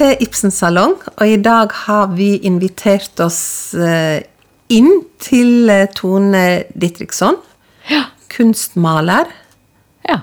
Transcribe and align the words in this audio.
til 0.00 0.16
Ibsens 0.24 0.56
salong, 0.62 0.94
og 1.18 1.26
i 1.28 1.36
dag 1.44 1.72
har 1.84 2.06
vi 2.16 2.30
invitert 2.48 3.20
oss 3.20 3.74
eh, 3.76 4.22
inn 4.72 5.02
til 5.20 5.68
eh, 5.68 5.86
Tone 5.96 6.44
Ditriksson. 6.72 7.36
Ja. 7.90 8.06
Kunstmaler. 8.32 9.28
ja. 10.08 10.20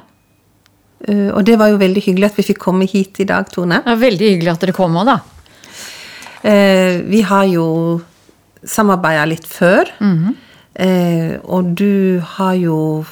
Eh, 1.08 1.30
Og 1.30 1.44
det 1.46 1.60
var 1.62 1.70
jo 1.70 1.78
veldig 1.78 2.02
hyggelig 2.08 2.32
at 2.32 2.40
vi 2.40 2.48
fikk 2.50 2.62
komme 2.64 2.88
hit 2.90 3.20
i 3.22 3.28
dag, 3.30 3.46
Tone. 3.54 3.84
Er 3.86 4.00
veldig 4.02 4.32
hyggelig 4.34 4.56
at 4.56 4.66
dere 4.66 4.74
kom 4.78 4.98
òg, 4.98 5.12
da. 5.12 5.20
Vi 6.48 7.22
har 7.28 7.46
jo 7.50 7.66
samarbeida 8.64 9.26
litt 9.28 9.46
før. 9.50 9.90
Eh, 10.80 11.38
Og 11.44 11.72
du 11.78 12.20
har 12.38 12.54
jo 12.58 13.06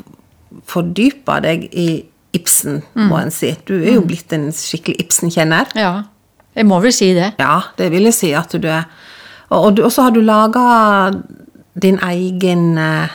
fordypa 0.66 1.42
deg 1.44 1.68
i 1.74 1.88
Ibsen, 2.36 2.82
må 2.96 3.18
en 3.22 3.32
si. 3.32 3.54
Du 3.68 3.76
er 3.78 3.94
jo 4.00 4.02
blitt 4.08 4.32
en 4.36 4.50
skikkelig 4.56 4.98
Ibsen-kjenner. 5.06 5.70
Ja. 5.78 5.94
Jeg 6.56 6.66
må 6.66 6.80
vel 6.84 6.94
si 6.96 7.14
det. 7.14 7.34
Ja, 7.40 7.62
det 7.78 7.90
vil 7.92 8.08
jeg 8.08 8.14
si 8.16 8.32
at 8.34 8.52
du 8.62 8.68
er. 8.72 8.86
Og, 9.50 9.80
og, 9.80 9.92
så 9.92 10.06
har 10.08 10.12
du 10.16 10.22
laga 10.26 11.12
din 11.82 12.00
egen 12.08 12.78
eh, 12.80 13.10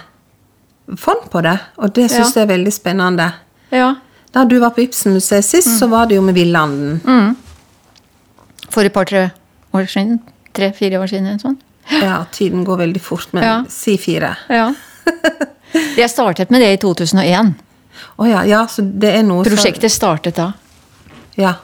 fond 1.00 1.26
på 1.32 1.40
det, 1.42 1.56
og 1.80 1.94
det 1.96 2.10
syns 2.10 2.34
Ja. 2.34 2.40
jeg 2.42 2.48
er 2.48 2.52
veldig 2.52 2.72
spennende. 2.72 3.30
Ja. 3.72 3.94
Da 4.34 4.44
du 4.44 4.58
var 4.60 4.70
på 4.76 4.84
Ibsen-museet 4.84 5.44
sist, 5.44 5.78
så 5.78 5.88
var 5.90 6.06
det 6.06 6.16
jo 6.16 6.22
med 6.22 6.34
Villanden. 6.34 7.00
For 8.70 8.86
et 8.86 8.92
par-tre 8.94 9.30
år 9.74 9.88
siden. 9.90 10.20
Tre-fire 10.54 11.00
år 11.00 11.06
siden. 11.10 11.26
en 11.26 11.38
sånn. 11.38 11.56
Ja, 11.90 12.24
tiden 12.30 12.64
går 12.64 12.76
veldig 12.84 13.00
fort, 13.02 13.32
men 13.32 13.42
Ja. 13.42 13.64
si 13.68 13.96
fire. 13.98 14.36
Ja. 14.48 14.72
Jeg 15.96 16.10
startet 16.10 16.50
med 16.50 16.60
det 16.60 16.72
i 16.74 16.76
2001. 16.76 17.54
Oh, 18.18 18.28
ja, 18.28 18.42
ja, 18.44 18.66
så 18.66 18.82
det 18.82 19.14
er 19.16 19.22
noe 19.22 19.44
Prosjektet 19.44 19.90
startet 19.92 20.34
da. 20.36 20.52
Ja. 21.36 21.54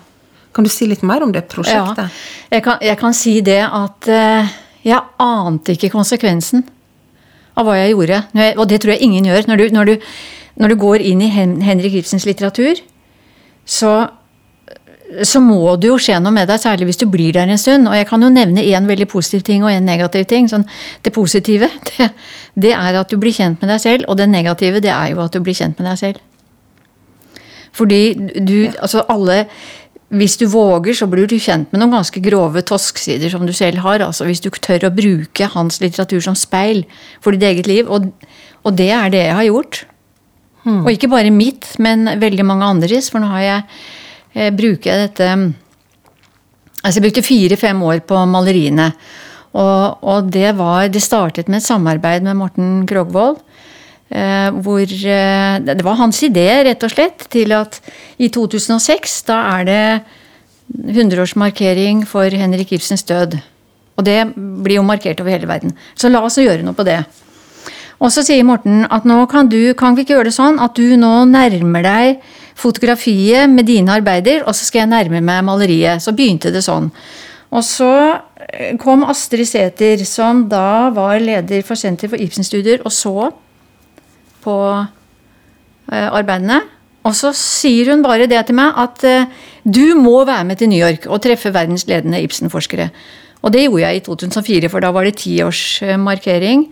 Kan 0.56 0.64
du 0.64 0.72
si 0.72 0.88
litt 0.88 1.04
mer 1.04 1.24
om 1.26 1.34
det 1.34 1.44
prosjektet? 1.52 2.14
Jeg 2.48 2.64
kan, 2.64 2.80
jeg 2.80 2.96
kan 3.00 3.16
si 3.16 3.34
det 3.44 3.60
at 3.66 4.08
eh, 4.08 4.54
jeg 4.86 5.02
ante 5.20 5.74
ikke 5.76 5.92
konsekvensen 5.92 6.64
av 7.56 7.66
hva 7.66 7.78
jeg 7.78 7.94
gjorde. 7.94 8.20
Jeg, 8.36 8.54
og 8.56 8.68
det 8.70 8.80
tror 8.82 8.94
jeg 8.94 9.04
ingen 9.04 9.26
gjør. 9.28 9.48
Når 9.50 9.60
du, 9.60 9.64
når 9.74 9.90
du, 9.90 10.06
når 10.62 10.72
du 10.72 10.76
går 10.80 11.04
inn 11.10 11.24
i 11.24 11.32
Hen 11.32 11.58
Henrik 11.64 11.98
Ibsens 12.00 12.24
litteratur, 12.28 12.80
så, 13.66 13.92
så 15.26 15.42
må 15.42 15.74
det 15.80 15.90
jo 15.90 15.98
skje 16.00 16.20
noe 16.22 16.34
med 16.36 16.48
deg, 16.48 16.60
særlig 16.62 16.90
hvis 16.90 17.00
du 17.02 17.06
blir 17.10 17.36
der 17.36 17.50
en 17.50 17.60
stund. 17.60 17.88
Og 17.90 17.96
jeg 17.98 18.08
kan 18.08 18.22
jo 18.22 18.32
nevne 18.32 18.64
én 18.64 18.88
veldig 18.88 19.08
positiv 19.12 19.44
ting 19.48 19.64
og 19.64 19.72
én 19.72 19.84
negativ 19.88 20.28
ting. 20.30 20.48
Sånn, 20.52 20.64
det 21.04 21.12
positive 21.16 21.68
det, 21.90 22.12
det 22.54 22.72
er 22.76 23.00
at 23.02 23.12
du 23.12 23.18
blir 23.20 23.34
kjent 23.36 23.60
med 23.60 23.74
deg 23.74 23.82
selv, 23.82 24.08
og 24.08 24.20
det 24.20 24.30
negative 24.32 24.84
det 24.84 24.94
er 24.94 25.12
jo 25.12 25.24
at 25.24 25.36
du 25.36 25.42
blir 25.44 25.56
kjent 25.56 25.80
med 25.80 25.90
deg 25.90 26.00
selv. 26.04 26.24
Fordi 27.76 28.02
du, 28.40 28.70
altså 28.80 29.02
alle 29.12 29.42
Hvis 30.14 30.36
du 30.38 30.46
våger, 30.46 30.94
så 30.94 31.08
blir 31.10 31.26
du 31.26 31.34
kjent 31.42 31.72
med 31.72 31.80
noen 31.82 31.96
ganske 31.96 32.20
grove 32.22 32.62
tosksider 32.62 33.32
som 33.32 33.42
du 33.46 33.52
selv 33.56 33.82
har. 33.82 34.04
altså 34.04 34.28
Hvis 34.28 34.42
du 34.44 34.50
tør 34.54 34.86
å 34.86 34.94
bruke 34.94 35.48
hans 35.50 35.80
litteratur 35.82 36.22
som 36.22 36.38
speil 36.38 36.84
for 37.20 37.34
ditt 37.34 37.42
eget 37.42 37.66
liv. 37.66 37.90
Og, 37.90 38.12
og 38.62 38.78
det 38.78 38.92
er 38.94 39.10
det 39.10 39.24
jeg 39.24 39.38
har 39.40 39.48
gjort. 39.48 39.82
Og 40.66 40.90
ikke 40.90 41.10
bare 41.10 41.30
mitt, 41.34 41.68
men 41.82 42.06
veldig 42.22 42.46
mange 42.46 42.66
andres. 42.66 43.10
For 43.10 43.22
nå 43.22 43.30
har 43.30 43.44
jeg 43.44 43.62
eh, 44.34 44.50
bruker 44.54 44.92
jeg 44.92 45.08
dette 45.10 45.30
Altså, 46.86 47.00
jeg 47.00 47.06
brukte 47.08 47.26
fire-fem 47.26 47.80
år 47.82 48.04
på 48.06 48.18
maleriene. 48.30 48.92
Og, 49.58 50.04
og 50.06 50.28
det 50.30 50.52
var 50.58 50.86
Det 50.92 51.02
startet 51.02 51.48
med 51.48 51.58
et 51.58 51.66
samarbeid 51.66 52.22
med 52.22 52.38
Morten 52.38 52.84
Krogvold. 52.86 53.40
Eh, 54.06 54.50
hvor 54.62 54.86
eh, 54.86 55.58
Det 55.58 55.82
var 55.84 55.98
hans 55.98 56.22
idé, 56.22 56.46
rett 56.64 56.82
og 56.82 56.92
slett, 56.92 57.26
til 57.30 57.52
at 57.52 57.80
i 58.18 58.28
2006, 58.28 59.22
da 59.26 59.40
er 59.58 59.64
det 59.66 60.02
100-årsmarkering 60.94 62.06
for 62.06 62.30
Henrik 62.30 62.72
Ibsens 62.72 63.02
død. 63.02 63.38
Og 63.96 64.04
det 64.04 64.20
blir 64.36 64.78
jo 64.78 64.86
markert 64.86 65.20
over 65.20 65.30
hele 65.34 65.48
verden. 65.48 65.74
Så 65.94 66.08
la 66.08 66.22
oss 66.22 66.38
gjøre 66.38 66.62
noe 66.62 66.76
på 66.76 66.86
det. 66.86 67.00
Og 67.98 68.12
så 68.12 68.22
sier 68.22 68.44
Morten 68.44 68.84
at 68.92 69.06
nå 69.08 69.22
kan 69.30 69.48
du, 69.48 69.72
kan 69.74 69.96
vi 69.96 70.04
ikke 70.04 70.18
gjøre 70.18 70.28
det 70.28 70.36
sånn 70.36 70.60
at 70.60 70.76
du 70.76 70.98
nå 71.00 71.24
nærmer 71.30 71.86
deg 71.86 72.26
fotografiet 72.56 73.48
med 73.50 73.66
dine 73.68 73.94
arbeider, 73.96 74.42
og 74.44 74.54
så 74.56 74.68
skal 74.68 74.84
jeg 74.84 74.92
nærme 74.92 75.22
meg 75.24 75.42
maleriet. 75.44 76.04
Så 76.04 76.14
begynte 76.16 76.52
det 76.52 76.62
sånn. 76.64 76.90
Og 77.56 77.64
så 77.64 77.90
eh, 78.12 78.76
kom 78.80 79.04
Astrid 79.06 79.48
Sæther, 79.48 80.04
som 80.04 80.44
da 80.50 80.92
var 80.94 81.18
leder 81.22 81.64
for 81.66 81.78
Senter 81.78 82.12
for 82.12 82.20
Ibsen-studier, 82.20 82.84
og 82.84 82.92
så 82.92 83.30
på 84.46 84.56
eh, 85.92 86.08
arbeidene. 86.08 86.62
Og 87.06 87.14
så 87.14 87.30
sier 87.38 87.92
hun 87.92 88.02
bare 88.02 88.26
det 88.30 88.40
til 88.48 88.58
meg 88.58 88.78
at 88.82 89.04
eh, 89.06 89.30
du 89.62 89.94
må 89.98 90.20
være 90.26 90.46
med 90.48 90.58
til 90.58 90.70
New 90.72 90.80
York 90.80 91.06
og 91.06 91.22
treffe 91.22 91.52
verdens 91.54 91.86
ledende 91.90 92.22
Ibsen-forskere. 92.24 92.90
Og 93.46 93.52
det 93.54 93.66
gjorde 93.66 93.84
jeg 93.84 93.98
i 93.98 94.04
2004, 94.06 94.70
for 94.72 94.82
da 94.82 94.90
var 94.94 95.06
det 95.06 95.18
tiårsmarkering. 95.20 96.66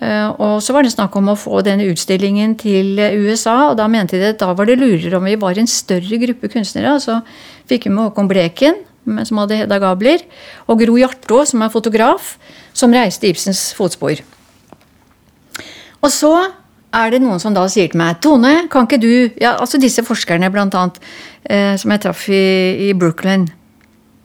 Eh, 0.00 0.28
Og 0.42 0.58
så 0.64 0.74
var 0.76 0.84
det 0.84 0.92
snakk 0.92 1.16
om 1.16 1.30
å 1.32 1.38
få 1.38 1.62
denne 1.64 1.86
utstillingen 1.88 2.56
til 2.60 2.98
USA, 2.98 3.70
og 3.70 3.78
da 3.80 3.86
mente 3.88 4.20
de 4.20 4.32
at 4.34 4.42
da 4.42 4.50
var 4.52 4.68
det 4.68 4.80
lurere 4.80 5.16
om 5.16 5.24
vi 5.24 5.38
var 5.40 5.56
en 5.60 5.70
større 5.70 6.18
gruppe 6.26 6.50
kunstnere. 6.52 6.96
Og 6.98 7.04
så 7.04 7.20
fikk 7.70 7.88
vi 7.88 7.94
med 7.94 8.10
Håkon 8.10 8.28
Bleken, 8.28 8.82
som 9.24 9.40
hadde 9.40 9.62
Hedda 9.62 9.78
Gabler, 9.80 10.24
og 10.68 10.80
Gro 10.80 10.96
Hjartå, 10.96 11.44
som 11.48 11.64
er 11.64 11.72
fotograf, 11.72 12.34
som 12.76 12.92
reiste 12.92 13.28
Ibsens 13.28 13.70
fotspor. 13.76 14.20
Og 16.04 16.12
så 16.12 16.34
er 16.94 17.14
det 17.14 17.20
noen 17.22 17.40
som 17.42 17.54
da 17.54 17.64
sier 17.70 17.90
til 17.90 18.00
meg 18.00 18.20
Tone, 18.24 18.66
kan 18.72 18.88
ikke 18.88 19.00
du 19.02 19.12
ja, 19.40 19.54
altså 19.54 19.80
Disse 19.82 20.04
forskerne, 20.06 20.50
blant 20.54 20.74
annet, 20.78 21.00
eh, 21.44 21.74
som 21.80 21.94
jeg 21.94 22.04
traff 22.04 22.26
i, 22.30 22.44
i 22.88 22.92
Brooklyn. 22.98 23.48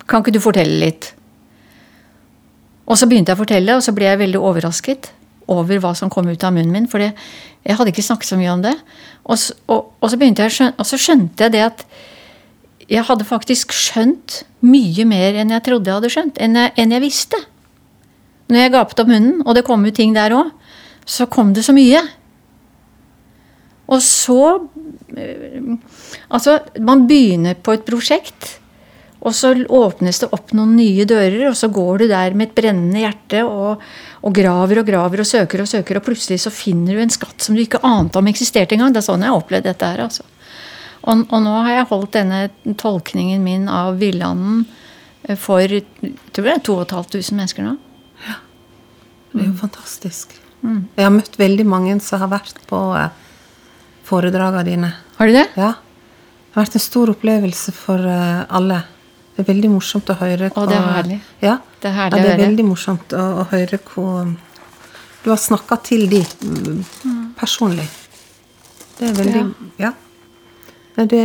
Kan 0.09 0.24
ikke 0.24 0.35
du 0.35 0.41
fortelle 0.44 0.79
litt? 0.81 1.13
Og 2.90 2.97
så 2.97 3.06
begynte 3.09 3.31
jeg 3.34 3.38
å 3.38 3.44
fortelle, 3.44 3.78
og 3.78 3.85
så 3.85 3.94
ble 3.94 4.08
jeg 4.09 4.22
veldig 4.24 4.41
overrasket 4.41 5.12
over 5.50 5.81
hva 5.81 5.94
som 5.97 6.09
kom 6.13 6.29
ut 6.29 6.46
av 6.46 6.53
munnen 6.56 6.74
min. 6.74 6.88
For 6.90 7.02
jeg 7.02 7.78
hadde 7.78 7.94
ikke 7.94 8.06
snakket 8.06 8.31
så 8.31 8.38
mye 8.40 8.53
om 8.53 8.63
det. 8.66 8.75
Og, 9.25 9.38
og, 9.69 9.91
og, 10.00 10.09
så 10.09 10.18
jeg, 10.18 10.53
skjøn- 10.56 10.74
og 10.74 10.88
så 10.90 10.97
skjønte 11.02 11.46
jeg 11.46 11.53
det 11.53 11.66
at 11.68 11.85
jeg 12.90 13.06
hadde 13.06 13.28
faktisk 13.29 13.74
skjønt 13.75 14.41
mye 14.66 15.06
mer 15.06 15.38
enn 15.38 15.53
jeg 15.53 15.66
trodde 15.66 15.90
jeg 15.90 16.00
hadde 16.00 16.13
skjønt. 16.13 16.40
Enn 16.41 16.58
jeg, 16.58 16.74
enn 16.81 16.96
jeg 16.96 17.06
visste. 17.06 17.41
Når 18.50 18.63
jeg 18.63 18.74
gapet 18.74 19.03
opp 19.03 19.12
munnen, 19.12 19.44
og 19.46 19.53
det 19.58 19.66
kom 19.68 19.85
ut 19.85 19.94
ting 19.97 20.16
der 20.18 20.34
òg, 20.34 20.50
så 21.09 21.29
kom 21.29 21.53
det 21.53 21.66
så 21.66 21.74
mye. 21.78 22.02
Og 23.90 24.02
så 24.06 24.42
eh, 25.18 25.76
Altså, 26.30 26.60
man 26.86 27.08
begynner 27.10 27.58
på 27.58 27.74
et 27.74 27.86
prosjekt. 27.88 28.56
Og 29.20 29.34
så 29.36 29.52
åpnes 29.76 30.22
det 30.22 30.30
opp 30.32 30.54
noen 30.56 30.78
nye 30.78 31.04
dører, 31.04 31.50
og 31.50 31.56
så 31.60 31.68
går 31.74 32.00
du 32.00 32.06
der 32.08 32.36
med 32.38 32.48
et 32.48 32.56
brennende 32.56 33.02
hjerte 33.02 33.42
og, 33.44 33.82
og 34.24 34.36
graver 34.36 34.80
og 34.80 34.88
graver 34.88 35.24
og 35.26 35.28
søker 35.28 35.66
og 35.66 35.68
søker, 35.68 36.00
og 36.00 36.06
plutselig 36.06 36.38
så 36.46 36.54
finner 36.54 36.96
du 36.96 37.02
en 37.04 37.12
skatt 37.12 37.44
som 37.44 37.58
du 37.58 37.60
ikke 37.66 37.82
ante 37.84 38.22
om 38.22 38.30
eksisterte 38.32 38.78
engang. 38.78 38.96
Det 38.96 39.02
er 39.02 39.10
sånn 39.10 39.26
jeg 39.26 39.34
har 39.34 39.42
opplevd 39.42 39.68
dette 39.68 39.90
her. 39.92 40.06
altså. 40.06 40.24
Og, 41.04 41.26
og 41.26 41.44
nå 41.44 41.58
har 41.66 41.74
jeg 41.74 41.90
holdt 41.92 42.16
denne 42.16 42.76
tolkningen 42.80 43.44
min 43.44 43.68
av 43.72 44.00
Villanden 44.00 44.64
for, 45.36 45.36
for 45.36 45.62
jeg 45.68 45.84
tror 46.32 46.48
det 46.48 46.54
er 46.56 46.64
2500 46.66 47.36
mennesker 47.36 47.66
nå. 47.66 47.76
Ja. 48.24 48.38
Det 49.34 49.44
er 49.44 49.50
jo 49.50 49.58
fantastisk. 49.60 50.40
Jeg 50.64 51.06
har 51.06 51.12
møtt 51.14 51.36
veldig 51.40 51.66
mange 51.68 52.00
som 52.04 52.24
har 52.24 52.32
vært 52.32 52.58
på 52.68 52.80
eh, 52.98 53.12
foredragene 54.09 54.66
dine. 54.67 54.91
Har 55.20 55.29
du 55.29 55.35
det? 55.35 55.46
Ja. 55.59 55.73
Det 56.50 56.58
har 56.58 56.66
vært 56.66 56.79
en 56.79 56.84
stor 56.84 57.11
opplevelse 57.14 57.73
for 57.78 58.09
eh, 58.09 58.41
alle. 58.58 58.82
Det 59.35 59.46
er 59.46 59.53
veldig 59.53 59.70
morsomt 59.72 60.09
å 60.11 60.17
høre 60.20 60.50
Å, 60.50 60.66
det 60.67 60.76
er 60.76 60.88
herlig. 60.97 61.17
Ja. 61.46 61.59
Det 61.79 61.88
er 61.91 61.96
herlig 61.96 62.17
ja, 62.20 62.26
det 62.26 62.32
er 62.34 62.41
veldig 62.41 62.66
morsomt 62.67 63.14
å, 63.16 63.26
å 63.40 63.46
høre 63.53 63.79
hva 63.94 64.26
Du 65.23 65.29
har 65.29 65.40
snakka 65.40 65.78
til 65.85 66.08
de 66.11 66.20
mm, 66.26 66.82
personlig. 67.40 67.85
Det 68.97 69.11
er 69.11 69.17
veldig 69.22 69.44
Ja. 69.79 69.94
ja. 70.97 71.06
Det 71.06 71.23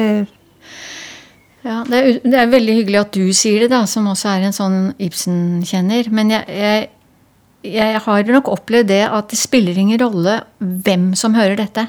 Ja, 1.65 1.79
det 1.89 1.99
er, 1.99 2.21
det 2.23 2.39
er 2.39 2.53
veldig 2.53 2.75
hyggelig 2.77 3.01
at 3.01 3.17
du 3.17 3.33
sier 3.33 3.65
det, 3.65 3.71
da, 3.73 3.87
som 3.89 4.07
også 4.11 4.29
er 4.35 4.45
en 4.45 4.55
sånn 4.55 4.79
Ibsen-kjenner. 5.01 6.11
Men 6.13 6.31
jeg, 6.35 6.45
jeg, 6.53 6.89
jeg 7.81 8.03
har 8.05 8.33
nok 8.37 8.51
opplevd 8.53 8.93
det 8.93 9.03
at 9.09 9.33
det 9.33 9.41
spiller 9.41 9.79
ingen 9.81 9.99
rolle 10.05 10.43
hvem 10.61 11.15
som 11.17 11.35
hører 11.35 11.57
dette. 11.65 11.89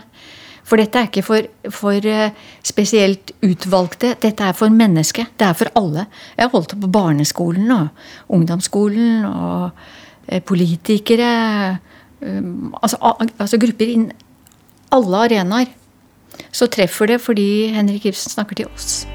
For 0.65 0.81
dette 0.81 0.97
er 0.97 1.09
ikke 1.09 1.23
for, 1.25 1.45
for 1.73 2.07
eh, 2.09 2.33
spesielt 2.65 3.35
utvalgte. 3.45 4.15
Dette 4.21 4.47
er 4.47 4.57
for 4.57 4.73
mennesket. 4.73 5.35
Det 5.37 5.45
er 5.47 5.57
for 5.57 5.69
alle. 5.77 6.07
Jeg 6.37 6.51
holdt 6.53 6.73
på 6.81 6.89
barneskolen 6.89 7.71
og 7.75 8.33
ungdomsskolen 8.33 9.27
og 9.29 9.69
eh, 10.27 10.41
politikere. 10.41 11.77
um, 12.21 12.73
Altså, 12.81 12.97
altså 13.37 13.61
grupper 13.61 13.85
innen 13.85 14.11
alle 14.91 15.17
arenaer. 15.27 15.69
Så 16.51 16.67
treffer 16.67 17.13
det 17.13 17.21
fordi 17.21 17.67
Henrik 17.75 18.05
Ibsen 18.05 18.33
snakker 18.33 18.55
til 18.55 18.67
oss. 18.73 19.05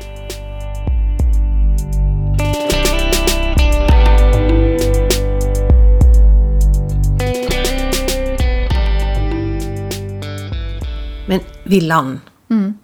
Men 11.31 11.45
Villand, 11.71 12.19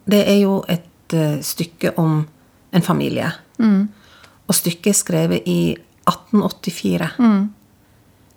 det 0.06 0.22
er 0.22 0.38
jo 0.44 0.60
et 0.70 1.14
uh, 1.14 1.40
stykke 1.42 1.96
om 1.98 2.20
en 2.72 2.84
familie. 2.86 3.32
og 4.46 4.54
stykket 4.54 4.92
er 4.92 4.94
skrevet 4.94 5.48
i 5.50 5.74
1884. 6.06 7.08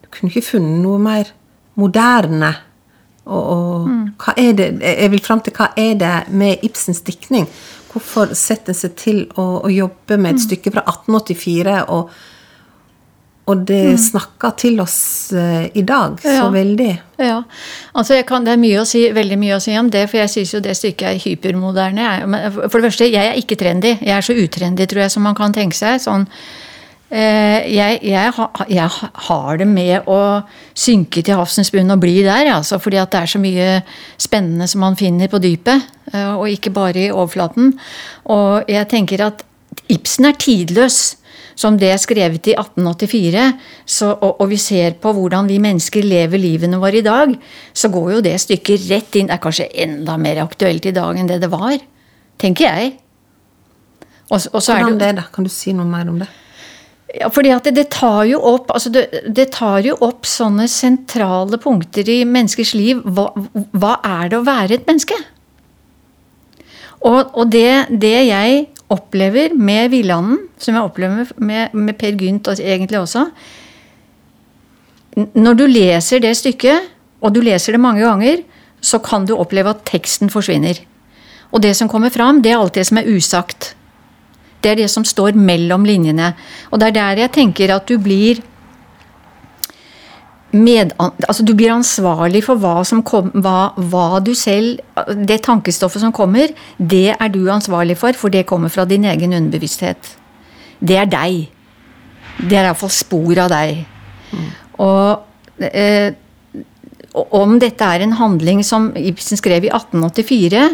Du 0.01 0.07
kunne 0.09 0.31
ikke 0.31 0.47
funnet 0.47 0.81
noe 0.81 0.99
mer 1.01 1.29
moderne. 1.77 2.53
Og, 3.29 3.43
og 3.53 3.89
hva 4.17 4.33
er 4.41 4.55
det 4.57 4.69
Jeg 4.81 5.11
vil 5.11 5.21
fram 5.21 5.41
til 5.45 5.53
hva 5.53 5.69
er 5.77 5.93
det 5.99 6.15
med 6.33 6.63
Ibsens 6.65 7.03
diktning? 7.05 7.45
Hvorfor 7.91 8.33
setter 8.37 8.73
en 8.73 8.77
seg 8.77 8.95
til 8.97 9.23
å, 9.35 9.61
å 9.65 9.69
jobbe 9.69 10.17
med 10.17 10.37
et 10.37 10.45
stykke 10.47 10.73
fra 10.73 10.85
1884, 10.87 11.77
og, 11.89 12.09
og 13.49 13.63
det 13.65 13.95
snakker 13.99 14.53
til 14.61 14.79
oss 14.83 14.97
eh, 15.33 15.65
i 15.73 15.81
dag 15.87 16.19
så 16.21 16.35
Ja. 16.35 16.45
veldig? 16.53 16.89
Ja, 17.19 17.39
altså 17.97 18.15
jeg 18.19 18.25
kan, 18.29 18.43
Det 18.45 18.53
er 18.53 18.61
mye 18.61 18.85
si, 18.85 19.01
veldig 19.11 19.37
mye 19.41 19.57
å 19.57 19.61
si 19.63 19.73
om 19.77 19.89
det, 19.89 20.05
for 20.11 20.17
jeg 20.21 20.29
syns 20.29 20.53
jo 20.53 20.61
det 20.63 20.77
stykket 20.77 21.07
er 21.09 21.19
hypermoderne. 21.23 22.05
Jeg- 22.19 22.27
men 22.29 22.51
For 22.69 22.79
det 22.79 22.91
første, 22.91 23.09
jeg 23.11 23.25
er 23.27 23.39
ikke 23.41 23.57
trendy. 23.57 23.97
Jeg 24.01 24.15
er 24.17 24.21
så 24.21 24.37
utrendy, 24.37 24.85
tror 24.85 25.01
jeg, 25.01 25.11
som 25.11 25.23
man 25.23 25.35
kan 25.35 25.51
tenke 25.53 25.73
seg. 25.75 25.99
Sånn, 25.99 26.27
eh, 27.11 27.65
jeg, 27.73 27.99
jeg, 28.03 28.33
jeg 28.69 28.89
har 29.27 29.57
det 29.57 29.67
med 29.67 30.05
å 30.05 30.43
synke 30.77 31.23
til 31.25 31.35
havsens 31.39 31.71
bunn 31.73 31.89
og 31.91 31.99
bli 32.03 32.21
der, 32.23 32.45
altså, 32.53 32.79
fordi 32.79 33.01
at 33.01 33.11
det 33.11 33.21
er 33.23 33.31
så 33.33 33.39
mye 33.41 33.69
spennende 34.17 34.67
som 34.69 34.81
man 34.85 34.95
finner 34.99 35.27
på 35.31 35.41
dypet, 35.41 35.81
eh, 36.13 36.33
og 36.35 36.47
ikke 36.47 36.71
bare 36.75 37.07
i 37.07 37.11
overflaten. 37.11 37.73
Og 38.29 38.65
jeg 38.69 38.87
tenker 38.89 39.25
at 39.31 39.43
Ibsen 39.89 40.25
er 40.25 40.33
tidløs. 40.37 41.15
Som 41.59 41.75
det 41.79 41.89
er 41.91 41.99
skrevet 41.99 42.47
i 42.47 42.55
1884, 42.55 43.45
så, 43.83 44.13
og, 44.13 44.39
og 44.39 44.47
vi 44.53 44.59
ser 44.61 44.95
på 45.01 45.11
hvordan 45.15 45.49
vi 45.49 45.59
mennesker 45.59 46.05
lever 46.07 46.39
livene 46.39 46.79
våre 46.79 47.01
i 47.01 47.05
dag, 47.05 47.33
så 47.75 47.91
går 47.91 48.13
jo 48.15 48.25
det 48.29 48.37
stykket 48.39 48.87
rett 48.87 49.19
inn. 49.19 49.27
Det 49.27 49.35
er 49.35 49.43
kanskje 49.43 49.71
enda 49.85 50.15
mer 50.21 50.43
aktuelt 50.45 50.87
i 50.87 50.95
dag 50.95 51.19
enn 51.19 51.27
det 51.27 51.41
det 51.43 51.51
var. 51.51 51.75
Tenker 52.39 52.69
jeg. 52.69 52.93
Og, 54.29 54.37
og 54.37 54.61
så 54.63 54.77
er 54.77 54.87
det, 54.87 54.99
det, 55.01 55.15
da? 55.19 55.27
Kan 55.33 55.47
du 55.47 55.51
si 55.51 55.75
noe 55.75 55.89
mer 55.89 56.07
om 56.07 56.21
det? 56.21 56.29
ja, 57.17 57.29
fordi 57.33 57.51
at 57.53 57.65
det, 57.65 57.75
det 57.77 57.87
tar 57.95 58.23
jo 58.29 58.39
opp 58.51 58.71
altså 58.73 58.91
det, 58.93 59.07
det 59.25 59.49
tar 59.55 59.81
jo 59.85 59.95
opp 60.05 60.27
sånne 60.29 60.67
sentrale 60.69 61.57
punkter 61.61 62.09
i 62.11 62.21
menneskers 62.27 62.75
liv. 62.77 63.01
Hva, 63.03 63.31
hva 63.73 63.97
er 64.05 64.31
det 64.31 64.39
å 64.39 64.45
være 64.47 64.77
et 64.77 64.89
menneske? 64.89 65.17
Og, 66.99 67.31
og 67.33 67.49
det, 67.53 67.87
det 67.89 68.17
jeg 68.27 68.67
opplever 68.89 69.53
med 69.55 69.91
Villanden, 69.93 70.45
som 70.57 70.75
jeg 70.75 70.83
opplever 70.83 71.31
med, 71.37 71.73
med 71.73 71.97
Per 71.99 72.17
Gynt 72.17 72.49
egentlig 72.57 72.99
også 72.99 73.27
Når 75.33 75.57
du 75.57 75.65
leser 75.67 76.21
det 76.23 76.35
stykket, 76.37 76.89
og 77.21 77.33
du 77.35 77.41
leser 77.43 77.75
det 77.75 77.81
mange 77.81 78.05
ganger, 78.05 78.43
så 78.81 78.99
kan 79.03 79.25
du 79.27 79.35
oppleve 79.35 79.73
at 79.73 79.83
teksten 79.89 80.29
forsvinner. 80.31 80.77
Og 81.51 81.61
det 81.61 81.73
som 81.75 81.89
kommer 81.89 82.13
fram, 82.13 82.41
det 82.41 82.53
er 82.53 82.61
alt 82.61 82.77
det 82.77 82.85
som 82.87 83.01
er 83.01 83.09
usagt. 83.09 83.73
Det 84.63 84.71
er 84.71 84.79
det 84.79 84.89
som 84.91 85.03
står 85.03 85.35
mellom 85.35 85.83
linjene. 85.87 86.33
Og 86.71 86.79
det 86.79 86.87
er 86.87 86.95
der 86.95 87.23
jeg 87.25 87.33
tenker 87.35 87.73
at 87.75 87.87
du 87.89 87.97
blir 87.99 88.39
med, 90.51 90.93
altså 90.97 91.43
du 91.45 91.53
blir 91.53 91.73
ansvarlig 91.73 92.41
for 92.45 92.57
hva, 92.61 92.81
kom, 93.05 93.29
hva, 93.37 93.71
hva 93.91 94.19
du 94.25 94.31
selv 94.33 94.79
Det 95.27 95.43
tankestoffet 95.45 96.01
som 96.01 96.13
kommer, 96.15 96.49
det 96.77 97.13
er 97.13 97.29
du 97.29 97.43
ansvarlig 97.51 97.97
for, 97.99 98.17
for 98.17 98.33
det 98.33 98.47
kommer 98.49 98.69
fra 98.73 98.85
din 98.89 99.05
egen 99.05 99.33
underbevissthet. 99.33 100.15
Det 100.79 100.97
er 100.97 101.05
deg. 101.05 101.49
Det 102.39 102.55
er 102.57 102.69
iallfall 102.69 102.91
spor 102.93 103.43
av 103.45 103.51
deg. 103.53 103.83
Og 104.79 105.63
eh, 105.69 106.15
om 107.13 107.57
dette 107.61 107.85
er 107.85 108.05
en 108.05 108.17
handling 108.17 108.63
som 108.65 108.89
Ibsen 108.97 109.39
skrev 109.39 109.65
i 109.67 109.71
1884 109.73 110.65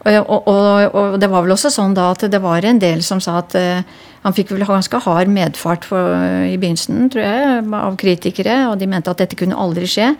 og, 0.00 0.30
og, 0.32 0.48
og, 0.48 0.94
og 0.96 1.16
det 1.20 1.28
var 1.28 1.44
vel 1.44 1.52
også 1.52 1.72
sånn 1.72 1.92
da 1.96 2.10
at 2.14 2.24
det 2.32 2.40
var 2.40 2.64
en 2.64 2.78
del 2.80 3.02
som 3.04 3.20
sa 3.20 3.40
at 3.42 3.56
eh, 3.58 3.82
han 4.20 4.34
fikk 4.36 4.50
vel 4.52 4.66
ganske 4.68 5.00
hard 5.00 5.30
medfart 5.32 5.86
for, 5.88 6.12
i 6.44 6.58
begynnelsen, 6.60 7.06
tror 7.12 7.24
jeg, 7.24 7.62
av 7.78 7.94
kritikere, 8.00 8.56
og 8.68 8.80
de 8.80 8.88
mente 8.90 9.12
at 9.12 9.22
dette 9.22 9.38
kunne 9.40 9.56
aldri 9.56 9.88
skje. 9.88 10.10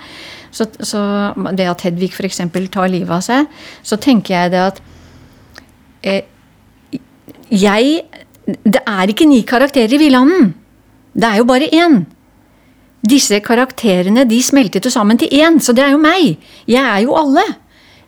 Så, 0.50 0.66
så 0.80 1.02
det 1.56 1.68
at 1.68 1.84
Hedvig 1.84 2.08
f.eks. 2.14 2.40
tar 2.72 2.88
livet 2.88 3.12
av 3.12 3.20
seg, 3.24 3.50
så 3.84 4.00
tenker 4.00 4.34
jeg 4.36 4.54
det 4.54 4.62
at 4.70 4.80
eh, 6.02 6.24
jeg 7.50 8.00
Det 8.50 8.80
er 8.88 9.10
ikke 9.10 9.28
ni 9.28 9.44
karakterer 9.46 9.92
i 9.94 9.98
Villanden. 10.00 10.54
Det 11.14 11.28
er 11.28 11.36
jo 11.38 11.44
bare 11.46 11.68
én. 11.70 12.00
Disse 13.06 13.38
karakterene 13.44 14.24
de 14.26 14.40
smeltet 14.42 14.84
jo 14.84 14.90
sammen 14.90 15.18
til 15.20 15.28
én, 15.28 15.60
så 15.60 15.72
det 15.76 15.84
er 15.84 15.92
jo 15.94 16.00
meg. 16.02 16.40
Jeg 16.66 16.82
er 16.82 17.04
jo 17.04 17.14
alle. 17.14 17.44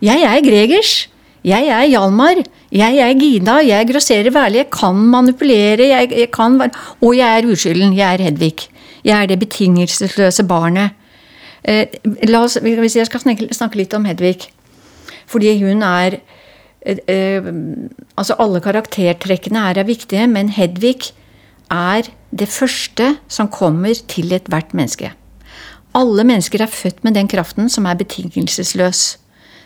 Jeg 0.02 0.24
er 0.26 0.42
Gregers. 0.42 1.11
Jeg 1.44 1.66
er 1.66 1.88
Hjalmar. 1.90 2.38
Jeg 2.70 2.98
er 3.02 3.12
Gina. 3.18 3.58
Jeg 3.66 3.88
grosserer 3.90 4.30
værlig. 4.30 4.62
Jeg 4.62 4.70
kan 4.70 4.94
manipulere. 4.94 5.88
Jeg, 5.88 6.10
jeg 6.14 6.30
kan, 6.30 6.60
og 7.00 7.16
jeg 7.16 7.38
er 7.38 7.48
uskylden. 7.50 7.96
Jeg 7.96 8.14
er 8.14 8.22
Hedvig. 8.22 8.68
Jeg 9.04 9.22
er 9.22 9.26
det 9.26 9.38
betingelsesløse 9.40 10.44
barnet. 10.46 10.98
Eh, 11.64 11.86
la 12.30 12.42
oss, 12.42 12.58
hvis 12.62 12.96
jeg 12.96 13.06
skal 13.06 13.22
snakke, 13.22 13.78
litt 13.78 13.94
om 13.94 14.06
Hedvig. 14.06 14.48
Fordi 15.26 15.56
hun 15.62 15.82
er 15.82 16.18
eh, 16.86 16.98
eh, 17.08 17.50
Altså, 18.16 18.36
alle 18.38 18.60
karaktertrekkene 18.60 19.70
er 19.70 19.82
viktige, 19.82 20.26
men 20.26 20.48
Hedvig 20.48 21.10
er 21.70 22.06
det 22.30 22.48
første 22.48 23.16
som 23.28 23.48
kommer 23.48 23.94
til 24.08 24.32
ethvert 24.32 24.74
menneske. 24.74 25.12
Alle 25.94 26.24
mennesker 26.24 26.62
er 26.62 26.70
født 26.70 27.02
med 27.04 27.14
den 27.14 27.28
kraften 27.28 27.68
som 27.68 27.84
er 27.84 27.98
betingelsesløs. 27.98 29.18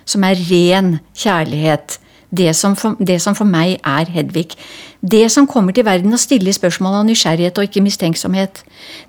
Som 0.07 0.25
er 0.25 0.39
ren 0.51 0.99
kjærlighet. 1.17 1.99
Det 2.37 2.51
som, 2.57 2.75
for, 2.77 2.97
det 2.99 3.21
som 3.23 3.37
for 3.39 3.49
meg 3.49 3.77
er 3.87 4.11
Hedvig. 4.11 4.57
Det 5.01 5.27
som 5.31 5.47
kommer 5.47 5.73
til 5.73 5.87
verden 5.87 6.13
og 6.13 6.21
stiller 6.21 6.55
spørsmål 6.55 7.01
av 7.01 7.07
nysgjerrighet 7.07 7.59
og 7.59 7.69
ikke 7.69 7.85
mistenksomhet. 7.85 8.63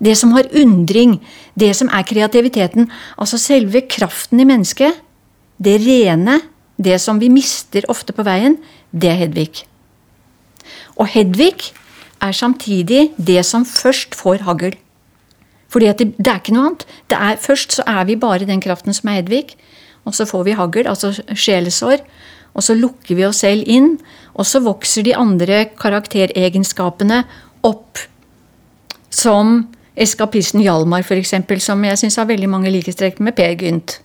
Det 0.03 0.13
som 0.17 0.35
har 0.38 0.49
undring. 0.57 1.17
Det 1.57 1.73
som 1.75 1.89
er 1.89 2.05
kreativiteten. 2.07 2.91
Altså 3.17 3.39
selve 3.41 3.81
kraften 3.89 4.39
i 4.39 4.47
mennesket. 4.47 5.01
Det 5.57 5.79
rene. 5.81 6.39
Det 6.77 7.00
som 7.01 7.19
vi 7.19 7.29
mister 7.33 7.88
ofte 7.89 8.13
på 8.13 8.25
veien. 8.27 8.60
Det 8.93 9.10
er 9.10 9.22
Hedvig. 9.25 9.65
Og 10.98 11.10
Hedvig 11.13 11.74
er 12.22 12.31
samtidig 12.31 13.12
det 13.17 13.45
som 13.45 13.65
først 13.65 14.15
får 14.15 14.45
hagl. 14.45 14.75
Fordi 15.69 15.86
det, 16.00 16.13
det 16.17 16.31
er 16.31 16.39
ikke 16.39 16.53
noe 16.55 16.69
annet. 16.69 16.86
Er, 17.12 17.36
først 17.41 17.75
så 17.77 17.83
er 17.88 18.05
vi 18.07 18.15
bare 18.15 18.48
den 18.48 18.62
kraften 18.63 18.95
som 18.95 19.10
er 19.12 19.22
Hedvig, 19.22 19.57
og 20.07 20.15
så 20.15 20.25
får 20.29 20.47
vi 20.47 20.55
hagl, 20.57 20.87
altså 20.87 21.11
sjelesår. 21.35 22.01
Og 22.57 22.63
så 22.65 22.73
lukker 22.77 23.17
vi 23.19 23.25
oss 23.27 23.43
selv 23.43 23.67
inn, 23.69 23.97
og 24.33 24.47
så 24.49 24.61
vokser 24.65 25.05
de 25.05 25.13
andre 25.17 25.65
karakteregenskapene 25.77 27.21
opp. 27.67 28.01
Som 29.13 29.67
eskapisten 29.97 30.61
Hjalmar, 30.63 31.05
f.eks., 31.05 31.35
som 31.63 31.85
jeg 31.85 31.99
syns 32.01 32.17
har 32.19 32.29
veldig 32.29 32.49
mange 32.49 32.71
likestrekk 32.73 33.21
med 33.25 33.37
Per 33.37 33.55
Gynt. 33.61 33.99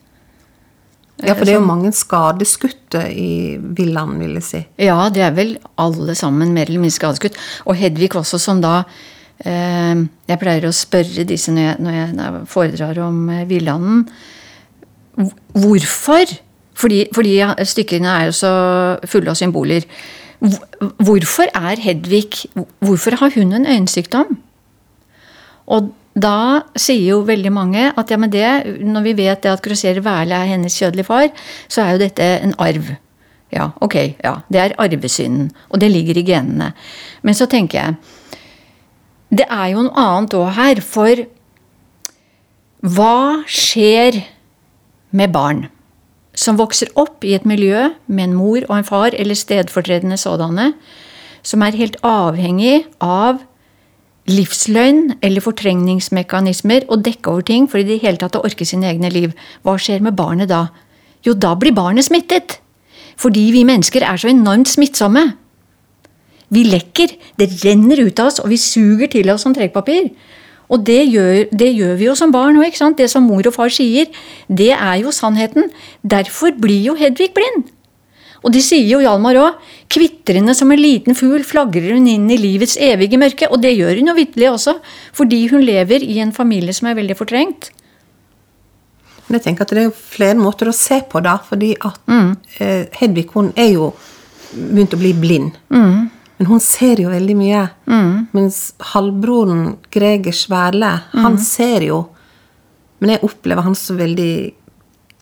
Ja, 1.22 1.36
for 1.36 1.46
det 1.46 1.52
er 1.54 1.60
jo 1.60 1.66
mange 1.68 1.92
skadeskutte 1.94 3.04
i 3.14 3.56
villaen, 3.76 4.16
vil 4.18 4.38
jeg 4.40 4.46
si. 4.46 4.60
Ja, 4.82 4.96
det 5.12 5.22
er 5.22 5.34
vel 5.36 5.52
alle 5.80 6.16
sammen 6.18 6.54
mer 6.56 6.66
eller 6.66 6.82
mindre 6.82 6.96
skadeskutt. 6.96 7.36
Og 7.68 7.76
Hedvig 7.78 8.10
også, 8.18 8.40
som 8.42 8.62
da 8.64 8.80
eh, 9.44 10.02
Jeg 10.28 10.40
pleier 10.40 10.66
å 10.66 10.74
spørre 10.74 11.26
disse 11.28 11.52
når 11.54 11.68
jeg, 11.68 11.76
når 11.84 11.98
jeg, 12.00 12.46
foredrar 12.50 13.02
om 13.06 13.20
eh, 13.30 13.44
Villanden. 13.50 14.06
Hvor- 14.08 14.41
Hvorfor? 15.16 16.36
Fordi, 16.74 17.06
fordi 17.14 17.36
stykkene 17.68 18.14
er 18.24 18.30
så 18.36 18.52
fulle 19.06 19.30
av 19.30 19.38
symboler. 19.38 19.84
Hvorfor 20.98 21.50
er 21.54 21.80
Hedvig 21.80 22.48
Hvorfor 22.80 23.18
har 23.20 23.34
hun 23.36 23.52
en 23.52 23.66
øyensykdom? 23.66 24.38
Og 25.66 25.92
da 26.18 26.62
sier 26.76 27.14
jo 27.14 27.20
veldig 27.24 27.52
mange 27.52 27.84
at 27.96 28.10
ja, 28.10 28.18
men 28.20 28.32
det, 28.32 28.48
når 28.84 29.06
vi 29.06 29.14
vet 29.22 29.46
at 29.48 29.62
grosserer 29.64 30.02
Værle 30.04 30.36
er 30.36 30.50
hennes 30.50 30.74
kjødelige 30.76 31.08
far, 31.08 31.28
så 31.68 31.82
er 31.84 31.94
jo 31.94 32.02
dette 32.02 32.26
en 32.42 32.54
arv. 32.60 32.90
Ja, 33.52 33.68
ok, 33.84 33.94
ja, 34.24 34.34
det 34.48 34.60
er 34.60 34.74
arvesynden, 34.80 35.50
og 35.68 35.80
det 35.80 35.90
ligger 35.92 36.18
i 36.18 36.24
genene. 36.24 36.72
Men 37.22 37.34
så 37.34 37.46
tenker 37.46 37.78
jeg 37.78 37.94
Det 39.32 39.46
er 39.48 39.66
jo 39.72 39.82
noe 39.86 39.96
annet 39.96 40.34
òg 40.36 40.50
her, 40.56 40.80
for 40.84 41.24
hva 42.82 43.44
skjer 43.48 44.18
med 45.12 45.32
barn 45.32 45.66
som 46.34 46.56
vokser 46.56 46.90
opp 46.96 47.24
i 47.24 47.34
et 47.36 47.46
miljø 47.48 47.90
med 48.06 48.30
en 48.30 48.36
mor 48.36 48.64
og 48.68 48.76
en 48.78 48.86
far, 48.86 49.12
eller 49.12 49.36
stedfortredende 49.36 50.18
sådanne, 50.20 50.72
som 51.42 51.62
er 51.64 51.76
helt 51.76 51.98
avhengig 52.06 52.84
av 53.02 53.42
livsløgn 54.30 55.18
eller 55.18 55.42
fortrengningsmekanismer 55.42 56.86
og 56.88 57.02
dekke 57.04 57.30
over 57.30 57.46
ting 57.46 57.66
for 57.68 57.82
i 57.82 57.86
det 57.86 58.00
hele 58.04 58.20
tatt 58.20 58.38
å 58.38 58.44
orke 58.46 58.66
sine 58.68 58.88
egne 58.92 59.10
liv. 59.12 59.32
Hva 59.66 59.74
skjer 59.76 60.04
med 60.04 60.16
barnet 60.16 60.52
da? 60.52 60.68
Jo, 61.26 61.34
da 61.34 61.56
blir 61.58 61.74
barnet 61.74 62.06
smittet. 62.06 62.60
Fordi 63.18 63.50
vi 63.54 63.66
mennesker 63.66 64.06
er 64.06 64.18
så 64.18 64.30
enormt 64.30 64.70
smittsomme. 64.70 65.26
Vi 66.52 66.62
lekker, 66.68 67.16
det 67.40 67.50
renner 67.64 68.04
ut 68.06 68.20
av 68.22 68.30
oss, 68.30 68.38
og 68.40 68.52
vi 68.52 68.60
suger 68.60 69.10
til 69.10 69.30
oss 69.32 69.44
som 69.44 69.54
trekkpapir. 69.56 70.12
Og 70.72 70.80
det 70.88 71.02
gjør, 71.12 71.44
det 71.52 71.68
gjør 71.76 71.98
vi 72.00 72.08
jo 72.08 72.16
som 72.16 72.32
barn 72.32 72.56
òg. 72.62 72.78
Det 72.96 73.10
som 73.12 73.26
mor 73.28 73.44
og 73.44 73.54
far 73.54 73.72
sier, 73.72 74.08
det 74.48 74.72
er 74.72 74.96
jo 75.02 75.12
sannheten. 75.12 75.68
Derfor 76.00 76.54
blir 76.56 76.80
jo 76.88 76.96
Hedvig 76.96 77.32
blind. 77.36 77.68
Og 78.42 78.50
de 78.54 78.62
sier 78.64 78.88
jo 78.88 79.02
Hjalmar 79.02 79.38
òg. 79.38 79.60
Kvitrende 79.92 80.54
som 80.56 80.72
en 80.72 80.80
liten 80.80 81.16
fugl 81.18 81.44
flagrer 81.46 81.92
hun 81.94 82.08
inn 82.10 82.24
i 82.32 82.40
livets 82.40 82.78
evige 82.80 83.20
mørke. 83.20 83.50
Og 83.52 83.60
det 83.62 83.74
gjør 83.76 84.00
hun 84.00 84.10
jo 84.10 84.16
vitterlig 84.18 84.50
også, 84.50 84.78
fordi 85.12 85.44
hun 85.52 85.62
lever 85.66 86.02
i 86.02 86.18
en 86.24 86.32
familie 86.34 86.74
som 86.74 86.88
er 86.90 86.98
veldig 86.98 87.18
fortrengt. 87.20 87.70
Men 89.28 89.38
jeg 89.38 89.46
tenker 89.46 89.64
at 89.64 89.70
det 89.76 89.84
er 89.84 89.86
jo 89.90 89.94
flere 89.96 90.40
måter 90.40 90.68
å 90.68 90.74
se 90.76 90.98
på 91.08 91.20
det, 91.24 91.36
fordi 91.48 91.70
at 91.78 92.00
eh, 92.58 92.88
Hedvig 92.98 93.28
hun 93.36 93.52
er 93.56 93.70
jo 93.76 93.92
begynt 94.52 94.96
å 94.96 95.00
bli 95.00 95.12
blind. 95.16 95.54
Men 96.42 96.48
hun 96.50 96.60
ser 96.64 96.98
jo 96.98 97.10
veldig 97.12 97.34
mye. 97.38 97.60
Mens 98.34 98.56
halvbroren 98.92 99.76
Greger 99.94 100.34
Sverle, 100.34 100.88
han 101.14 101.38
ser 101.38 101.86
jo. 101.86 102.00
Men 102.98 103.14
jeg 103.14 103.22
opplever 103.28 103.62
han 103.62 103.76
så 103.78 103.94
veldig 103.94 104.32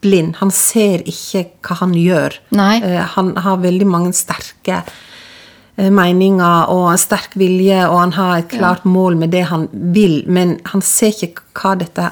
blind. 0.00 0.38
Han 0.40 0.48
ser 0.54 1.04
ikke 1.04 1.44
hva 1.66 1.76
han 1.82 1.92
gjør. 1.92 2.38
Nei. 2.56 2.80
Eh, 2.80 3.04
han 3.16 3.34
har 3.36 3.60
veldig 3.60 3.88
mange 3.88 4.14
sterke 4.16 4.78
eh, 4.80 5.90
meninger 5.92 6.72
og 6.72 6.86
en 6.94 7.00
sterk 7.00 7.36
vilje, 7.36 7.82
og 7.84 7.98
han 7.98 8.14
har 8.16 8.38
et 8.38 8.54
klart 8.54 8.86
mål 8.88 9.18
med 9.20 9.34
det 9.36 9.44
han 9.50 9.68
vil, 9.92 10.22
men 10.24 10.56
han 10.72 10.80
ser 10.80 11.12
ikke 11.28 11.44
hva 11.60 11.74
dette 11.82 12.08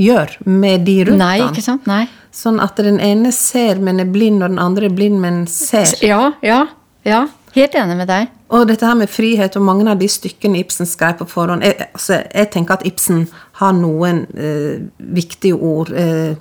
gjør 0.00 0.32
med 0.48 0.88
de 0.88 0.98
rundt 1.10 1.20
Nei, 1.20 1.36
han. 1.42 1.52
ikke 1.52 1.64
sant? 1.64 1.84
Nei. 1.88 2.06
Sånn 2.32 2.60
at 2.60 2.80
den 2.80 3.00
ene 3.00 3.32
ser, 3.36 3.80
men 3.84 4.00
er 4.00 4.08
blind, 4.12 4.40
og 4.40 4.52
den 4.52 4.60
andre 4.60 4.88
er 4.88 4.96
blind, 4.96 5.20
men 5.20 5.44
ser. 5.48 5.92
Ja, 6.04 6.32
ja, 6.44 6.66
ja. 7.04 7.26
Helt 7.56 7.74
enig 7.74 7.96
med 7.96 8.08
deg. 8.10 8.28
Og 8.52 8.66
dette 8.68 8.84
her 8.86 8.94
med 8.98 9.08
frihet, 9.10 9.56
og 9.56 9.64
mange 9.64 9.86
av 9.90 9.98
de 9.98 10.08
stykkene 10.12 10.60
Ibsen 10.60 10.86
skrev 10.86 11.16
på 11.22 11.26
forhånd 11.30 11.64
Jeg, 11.64 11.88
altså, 11.96 12.18
jeg 12.34 12.50
tenker 12.52 12.76
at 12.76 12.84
Ibsen 12.86 13.22
har 13.60 13.72
noen 13.72 14.26
eh, 14.36 14.82
viktige 15.16 15.56
ord. 15.56 15.90
Eh, 15.96 16.36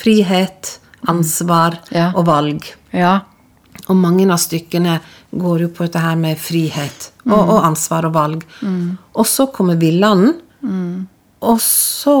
frihet, 0.00 0.78
ansvar 1.06 1.76
Ja. 1.94 2.08
og 2.16 2.24
valg. 2.26 2.64
Ja. 2.96 3.20
Og 3.88 3.96
mange 3.96 4.24
av 4.32 4.40
stykkene 4.42 4.98
går 5.30 5.60
jo 5.66 5.68
på 5.68 5.84
dette 5.86 6.00
her 6.02 6.16
med 6.18 6.40
frihet 6.40 7.10
og, 7.28 7.38
og 7.38 7.60
ansvar 7.68 8.08
og 8.08 8.14
valg. 8.16 8.42
Og 9.14 9.26
så 9.28 9.46
kommer 9.52 9.76
Villanden, 9.78 10.34
og 11.40 11.60
så 11.62 12.16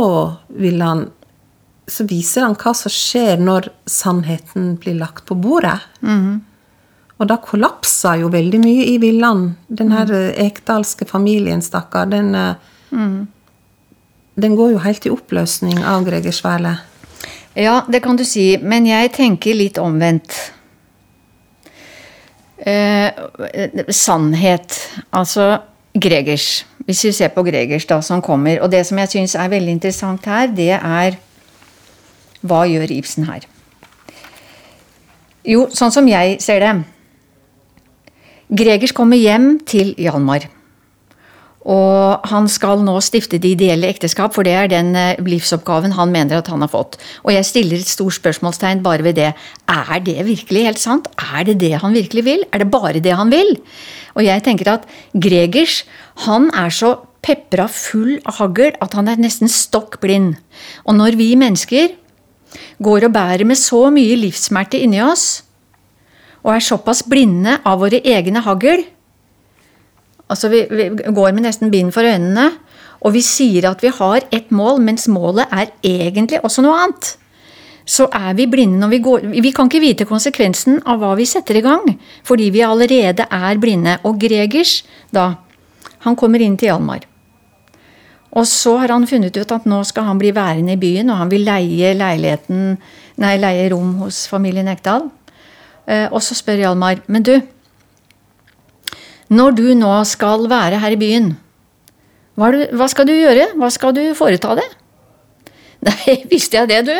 vil 0.48 0.80
han 0.84 1.08
Så 1.88 2.04
viser 2.04 2.44
han 2.44 2.54
hva 2.60 2.74
som 2.76 2.92
skjer 2.92 3.40
når 3.40 3.70
sannheten 3.88 4.74
blir 4.76 4.98
lagt 5.00 5.24
på 5.24 5.34
bordet. 5.40 5.78
Og 7.18 7.26
da 7.26 7.38
kollapsa 7.42 8.14
jo 8.20 8.30
veldig 8.30 8.60
mye 8.62 8.84
i 8.92 8.98
Villand. 9.02 9.56
Den 9.68 9.90
her 9.94 10.12
eh, 10.14 10.46
ekdalske 10.46 11.08
familien, 11.08 11.62
stakkar, 11.64 12.10
den 12.10 12.30
mm. 12.90 13.18
Den 14.38 14.54
går 14.54 14.70
jo 14.70 14.78
helt 14.84 15.06
i 15.06 15.10
oppløsning 15.10 15.80
av 15.82 16.04
Greger 16.06 16.30
Sverle. 16.30 16.76
Ja, 17.58 17.80
det 17.90 18.04
kan 18.04 18.14
du 18.14 18.22
si, 18.22 18.52
men 18.62 18.86
jeg 18.86 19.10
tenker 19.16 19.56
litt 19.58 19.80
omvendt. 19.82 20.36
Eh, 22.58 23.10
sannhet. 23.90 24.76
Altså 25.10 25.56
Gregers. 25.94 26.66
Hvis 26.86 27.04
vi 27.04 27.12
ser 27.12 27.32
på 27.34 27.42
Gregers, 27.42 27.86
da, 27.86 28.00
som 28.00 28.22
kommer. 28.22 28.60
Og 28.62 28.70
det 28.70 28.84
som 28.86 28.98
jeg 28.98 29.10
syns 29.10 29.34
er 29.34 29.50
veldig 29.50 29.74
interessant 29.78 30.26
her, 30.26 30.46
det 30.46 30.76
er 30.78 31.18
Hva 32.46 32.62
gjør 32.70 32.92
Ibsen 32.94 33.24
her? 33.26 33.42
Jo, 35.42 35.64
sånn 35.74 35.90
som 35.90 36.06
jeg 36.06 36.36
ser 36.42 36.62
det. 36.62 36.74
Gregers 38.48 38.94
kommer 38.96 39.20
hjem 39.20 39.58
til 39.68 39.92
Hjalmar. 40.00 40.46
Og 41.68 42.28
han 42.30 42.46
skal 42.48 42.80
nå 42.80 42.94
stifte 43.04 43.36
det 43.42 43.50
ideelle 43.58 43.90
ekteskap, 43.90 44.32
for 44.32 44.46
det 44.46 44.54
er 44.56 44.70
den 44.72 44.94
eh, 44.96 45.18
livsoppgaven 45.20 45.92
han 45.98 46.12
mener 46.14 46.38
at 46.38 46.48
han 46.48 46.62
har 46.64 46.70
fått. 46.72 46.96
Og 47.26 47.34
jeg 47.34 47.44
stiller 47.44 47.82
et 47.82 47.90
stort 47.90 48.16
spørsmålstegn 48.16 48.80
bare 48.84 49.04
ved 49.04 49.18
det. 49.18 49.34
Er 49.68 50.00
det 50.00 50.16
virkelig 50.24 50.64
helt 50.64 50.80
sant? 50.80 51.10
Er 51.20 51.44
det 51.44 51.58
det 51.60 51.74
han 51.82 51.92
virkelig 51.92 52.24
vil? 52.24 52.46
Er 52.48 52.62
det 52.62 52.70
bare 52.72 53.02
det 53.04 53.12
han 53.18 53.28
vil? 53.34 53.58
Og 54.16 54.24
jeg 54.24 54.44
tenker 54.46 54.72
at 54.78 54.88
Gregers, 55.12 55.82
han 56.24 56.48
er 56.56 56.72
så 56.72 56.94
pepra 57.20 57.66
full 57.68 58.16
av 58.24 58.38
hagl 58.38 58.72
at 58.80 58.96
han 58.96 59.10
er 59.10 59.20
nesten 59.20 59.50
stokk 59.52 59.98
blind. 60.00 60.38
Og 60.88 60.96
når 60.96 61.18
vi 61.20 61.34
mennesker 61.36 61.92
går 62.80 63.10
og 63.10 63.12
bærer 63.12 63.44
med 63.44 63.60
så 63.60 63.90
mye 63.92 64.16
livssmerte 64.16 64.80
inni 64.80 65.02
oss, 65.04 65.42
og 66.44 66.54
er 66.54 66.64
såpass 66.64 67.02
blinde 67.08 67.58
av 67.66 67.82
våre 67.82 68.00
egne 68.04 68.42
hagl, 68.44 68.84
Altså 70.28 70.50
vi, 70.52 70.64
vi 70.68 70.88
går 70.92 71.32
med 71.32 71.46
nesten 71.46 71.70
bind 71.72 71.92
for 71.94 72.04
øynene, 72.04 72.50
og 73.00 73.14
vi 73.14 73.22
sier 73.24 73.70
at 73.70 73.82
vi 73.82 73.92
har 73.94 74.26
ett 74.34 74.50
mål, 74.52 74.82
mens 74.84 75.08
målet 75.08 75.48
er 75.54 75.70
egentlig 75.86 76.42
også 76.44 76.64
noe 76.64 76.76
annet. 76.82 77.14
Så 77.88 78.04
er 78.12 78.34
vi 78.36 78.44
blinde 78.50 78.76
når 78.82 78.90
vi 78.92 78.98
går 79.00 79.22
Vi 79.32 79.52
kan 79.56 79.70
ikke 79.70 79.80
vite 79.80 80.04
konsekvensen 80.04 80.82
av 80.84 81.00
hva 81.00 81.14
vi 81.16 81.24
setter 81.24 81.56
i 81.56 81.64
gang, 81.64 81.86
fordi 82.26 82.50
vi 82.52 82.64
allerede 82.66 83.24
er 83.24 83.60
blinde. 83.62 83.96
Og 84.04 84.18
Gregers, 84.20 84.82
da, 85.14 85.38
han 86.04 86.16
kommer 86.18 86.44
inn 86.44 86.58
til 86.60 86.68
Hjalmar. 86.68 87.06
Og 88.36 88.44
så 88.44 88.74
har 88.82 88.92
han 88.92 89.08
funnet 89.08 89.38
ut 89.40 89.54
at 89.54 89.64
nå 89.64 89.80
skal 89.88 90.04
han 90.10 90.20
bli 90.20 90.34
værende 90.36 90.76
i 90.76 90.80
byen, 90.80 91.08
og 91.08 91.22
han 91.22 91.32
vil 91.32 91.48
leie 91.48 91.94
nei, 91.96 93.32
leie 93.40 93.70
rom 93.72 93.94
hos 94.02 94.26
familien 94.28 94.68
Ekdal. 94.68 95.08
Eh, 95.88 96.06
og 96.12 96.20
så 96.24 96.36
spør 96.36 96.60
Hjalmar, 96.60 97.00
men 97.08 97.24
du, 97.24 97.34
når 99.32 99.56
du 99.56 99.66
nå 99.76 99.92
skal 100.08 100.44
være 100.50 100.80
her 100.82 100.94
i 100.94 101.00
byen, 101.00 101.32
hva, 102.38 102.86
skal 102.86 103.08
du 103.08 103.16
gjøre? 103.16 103.48
Hva 103.58 103.70
skal 103.74 103.94
du 103.96 104.02
foreta 104.14 104.54
deg? 104.58 104.74
Nei, 105.88 106.20
visste 106.30 106.60
jeg 106.60 106.70
det, 106.70 106.84
du. 106.86 106.94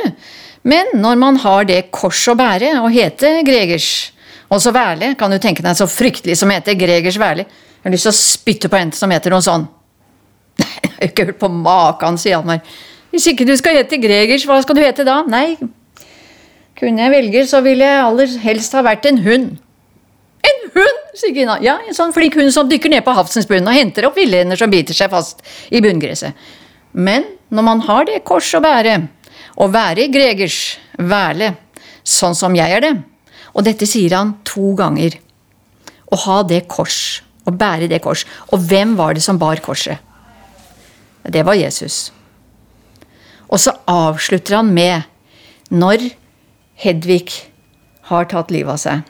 Men 0.68 0.90
når 0.98 1.20
man 1.20 1.38
har 1.44 1.68
det 1.68 1.84
kors 1.94 2.24
å 2.30 2.34
bære 2.38 2.74
og 2.80 2.90
hete 2.94 3.38
Gregers, 3.46 4.10
også 4.50 4.72
Værle, 4.74 5.12
kan 5.20 5.30
du 5.30 5.38
tenke 5.38 5.62
deg 5.62 5.76
så 5.76 5.86
fryktelig 5.90 6.38
som 6.40 6.50
heter 6.50 6.76
Gregers 6.80 7.20
Værle. 7.20 7.44
Jeg 7.44 7.86
har 7.86 7.94
lyst 7.94 8.08
til 8.08 8.14
å 8.14 8.18
spytte 8.18 8.70
på 8.72 8.80
en 8.80 8.90
som 8.96 9.12
heter 9.12 9.32
noe 9.34 9.44
sånn. 9.44 9.68
Nei, 10.62 10.74
jeg 10.82 10.94
har 10.96 11.10
ikke 11.12 11.28
hørt 11.28 11.42
på 11.44 11.52
maken, 11.52 12.18
sier 12.18 12.38
Hjalmar. 12.38 12.64
Hvis 13.12 13.28
ikke 13.30 13.46
du 13.48 13.54
skal 13.60 13.78
hete 13.78 14.00
Gregers, 14.00 14.48
hva 14.48 14.58
skal 14.64 14.76
du 14.76 14.82
hete 14.82 15.06
da? 15.06 15.20
Nei, 15.28 15.54
kunne 16.78 17.02
jeg 17.04 17.14
velge, 17.14 17.44
så 17.50 17.60
ville 17.64 17.86
jeg 17.86 18.04
aller 18.04 18.36
helst 18.44 18.76
ha 18.76 18.84
vært 18.86 19.08
en 19.10 19.20
hund. 19.24 19.50
En 20.46 20.64
hund, 20.76 21.02
sier 21.18 21.34
Gina. 21.34 21.58
Ja, 21.64 21.78
en 21.82 21.96
sånn 21.96 22.14
flink 22.14 22.38
hund 22.38 22.52
som 22.54 22.68
dykker 22.70 22.92
ned 22.92 23.04
på 23.06 23.14
havsens 23.16 23.48
bunn 23.50 23.66
og 23.66 23.76
henter 23.76 24.06
opp 24.08 24.18
villrener 24.18 24.58
som 24.58 24.70
biter 24.70 24.96
seg 24.96 25.10
fast 25.12 25.42
i 25.74 25.82
bunngresset. 25.84 26.36
Men 26.94 27.26
når 27.54 27.66
man 27.66 27.82
har 27.86 28.06
det 28.08 28.22
kors 28.26 28.50
å 28.54 28.62
bære, 28.64 28.96
å 29.58 29.68
være 29.72 30.08
Gregers, 30.12 30.78
Værle, 30.98 31.54
sånn 32.06 32.36
som 32.38 32.54
jeg 32.56 32.78
er 32.78 32.84
det, 32.84 32.92
og 33.54 33.64
dette 33.66 33.88
sier 33.88 34.14
han 34.16 34.36
to 34.46 34.72
ganger, 34.78 35.18
å 36.08 36.16
ha 36.24 36.38
det 36.46 36.62
kors, 36.70 37.20
å 37.48 37.52
bære 37.52 37.88
det 37.90 38.00
kors, 38.04 38.24
og 38.52 38.62
hvem 38.70 38.94
var 38.98 39.16
det 39.16 39.24
som 39.24 39.40
bar 39.40 39.60
korset? 39.64 39.98
Det 41.28 41.42
var 41.44 41.58
Jesus. 41.58 42.08
Og 43.48 43.60
så 43.60 43.74
avslutter 43.88 44.58
han 44.60 44.70
med, 44.72 45.04
når 45.68 46.06
Hedvig 46.78 47.26
har 48.10 48.28
tatt 48.30 48.52
livet 48.54 48.76
av 48.76 48.82
seg, 48.82 49.06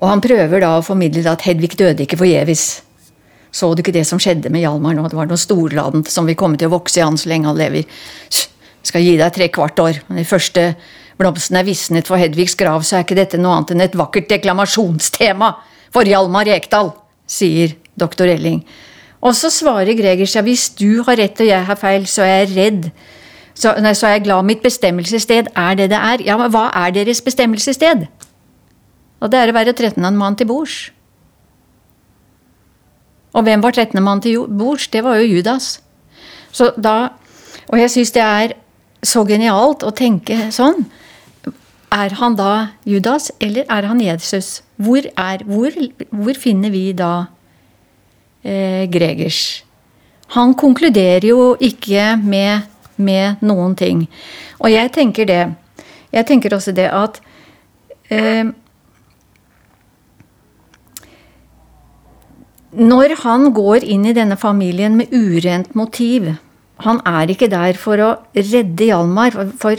og 0.00 0.10
han 0.10 0.22
prøver 0.24 0.60
da 0.64 0.74
å 0.76 0.84
formidle 0.84 1.24
at 1.30 1.44
Hedvig 1.46 1.76
døde 1.78 2.04
ikke 2.04 2.18
forgjeves. 2.20 2.64
Så 3.54 3.70
du 3.72 3.84
ikke 3.84 3.94
det 3.94 4.06
som 4.08 4.18
skjedde 4.18 4.50
med 4.50 4.64
Hjalmar 4.64 4.96
nå? 4.96 5.06
Det 5.06 5.16
var 5.16 5.28
noe 5.30 5.38
storladent 5.38 6.10
som 6.10 6.26
vil 6.26 6.38
komme 6.38 6.58
til 6.58 6.68
å 6.68 6.74
vokse 6.74 6.98
i 6.98 7.04
han 7.04 7.18
så 7.20 7.30
lenge 7.30 7.46
han 7.46 7.60
lever. 7.60 7.86
Skal 8.84 9.04
gi 9.04 9.14
deg 9.20 9.36
tre 9.36 9.46
kvart 9.54 9.78
år. 9.80 10.00
Men 10.08 10.18
de 10.20 10.26
første 10.26 10.64
blomstene 11.20 11.62
er 11.62 11.68
visnet 11.68 12.10
for 12.10 12.18
Hedvigs 12.18 12.58
grav, 12.58 12.82
så 12.82 12.98
er 12.98 13.06
ikke 13.06 13.20
dette 13.20 13.38
noe 13.38 13.54
annet 13.60 13.76
enn 13.76 13.84
et 13.86 13.96
vakkert 13.96 14.26
deklamasjonstema 14.32 15.52
for 15.94 16.10
Hjalmar 16.10 16.50
Ekdal, 16.50 16.90
sier 17.30 17.76
doktor 17.94 18.28
Elling. 18.32 18.64
Og 19.24 19.36
så 19.38 19.48
svarer 19.54 19.94
Gregers 19.96 20.34
ja, 20.34 20.42
hvis 20.44 20.72
du 20.76 21.04
har 21.06 21.16
rett 21.22 21.38
og 21.40 21.48
jeg 21.48 21.68
har 21.70 21.78
feil, 21.80 22.08
så 22.10 22.26
er 22.26 22.42
jeg 22.42 22.56
redd. 22.58 22.88
Så, 23.54 23.70
nei, 23.78 23.94
så 23.94 24.08
er 24.08 24.16
jeg 24.16 24.24
glad 24.26 24.46
mitt 24.48 24.62
bestemmelsessted 24.64 25.52
er 25.54 25.78
det 25.78 25.90
det 25.92 25.98
er. 25.98 26.24
Ja, 26.26 26.36
men 26.40 26.50
hva 26.50 26.66
er 26.74 26.94
deres 26.94 27.22
bestemmelsessted? 27.22 28.06
Og 29.22 29.30
det 29.30 29.40
er 29.40 29.52
å 29.52 29.56
være 29.56 29.72
13. 29.72 30.02
mann 30.18 30.36
til 30.36 30.50
bords. 30.50 30.90
Og 33.34 33.46
hvem 33.46 33.62
var 33.62 33.74
13. 33.74 34.02
mann 34.02 34.20
til 34.22 34.46
bords? 34.48 34.88
Det 34.88 35.04
var 35.04 35.18
jo 35.20 35.36
Judas. 35.36 35.78
Så 36.52 36.72
da, 36.78 37.08
Og 37.68 37.78
jeg 37.80 37.90
syns 37.90 38.12
det 38.12 38.22
er 38.22 38.52
så 39.02 39.24
genialt 39.24 39.82
å 39.86 39.92
tenke 39.94 40.50
sånn. 40.52 40.84
Er 41.94 42.16
han 42.18 42.34
da 42.36 42.74
Judas, 42.84 43.30
eller 43.40 43.64
er 43.70 43.86
han 43.86 44.00
Jesus? 44.02 44.62
Hvor, 44.76 45.06
er, 45.16 45.44
hvor, 45.46 45.70
hvor 46.10 46.38
finner 46.38 46.72
vi 46.74 46.88
da 46.92 47.26
eh, 48.42 48.84
Gregers? 48.90 49.64
Han 50.34 50.54
konkluderer 50.58 51.28
jo 51.28 51.54
ikke 51.62 52.16
med, 52.18 52.66
med, 52.98 53.40
noen 53.44 53.74
ting. 53.78 54.04
Og 54.60 54.70
jeg 54.72 54.92
tenker 54.94 55.28
det. 55.28 55.42
Jeg 56.14 56.26
tenker 56.28 56.54
også 56.54 56.74
det 56.76 56.90
at 56.94 57.18
eh, 58.12 58.52
Når 62.74 63.12
han 63.22 63.52
går 63.54 63.84
inn 63.86 64.06
i 64.06 64.14
denne 64.14 64.34
familien 64.34 64.96
med 64.98 65.12
urent 65.14 65.76
motiv 65.78 66.32
Han 66.82 66.98
er 67.06 67.30
ikke 67.30 67.46
der 67.46 67.78
for 67.78 68.02
å 68.02 68.08
redde 68.34 68.88
Hjalmar. 68.88 69.36
For 69.58 69.78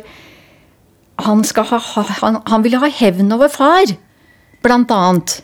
han, 1.20 1.44
ha, 1.44 1.80
han, 2.22 2.40
han 2.48 2.64
ville 2.64 2.80
ha 2.80 2.92
hevn 2.92 3.32
over 3.36 3.52
far, 3.52 3.92
blant 4.64 4.92
annet. 4.92 5.42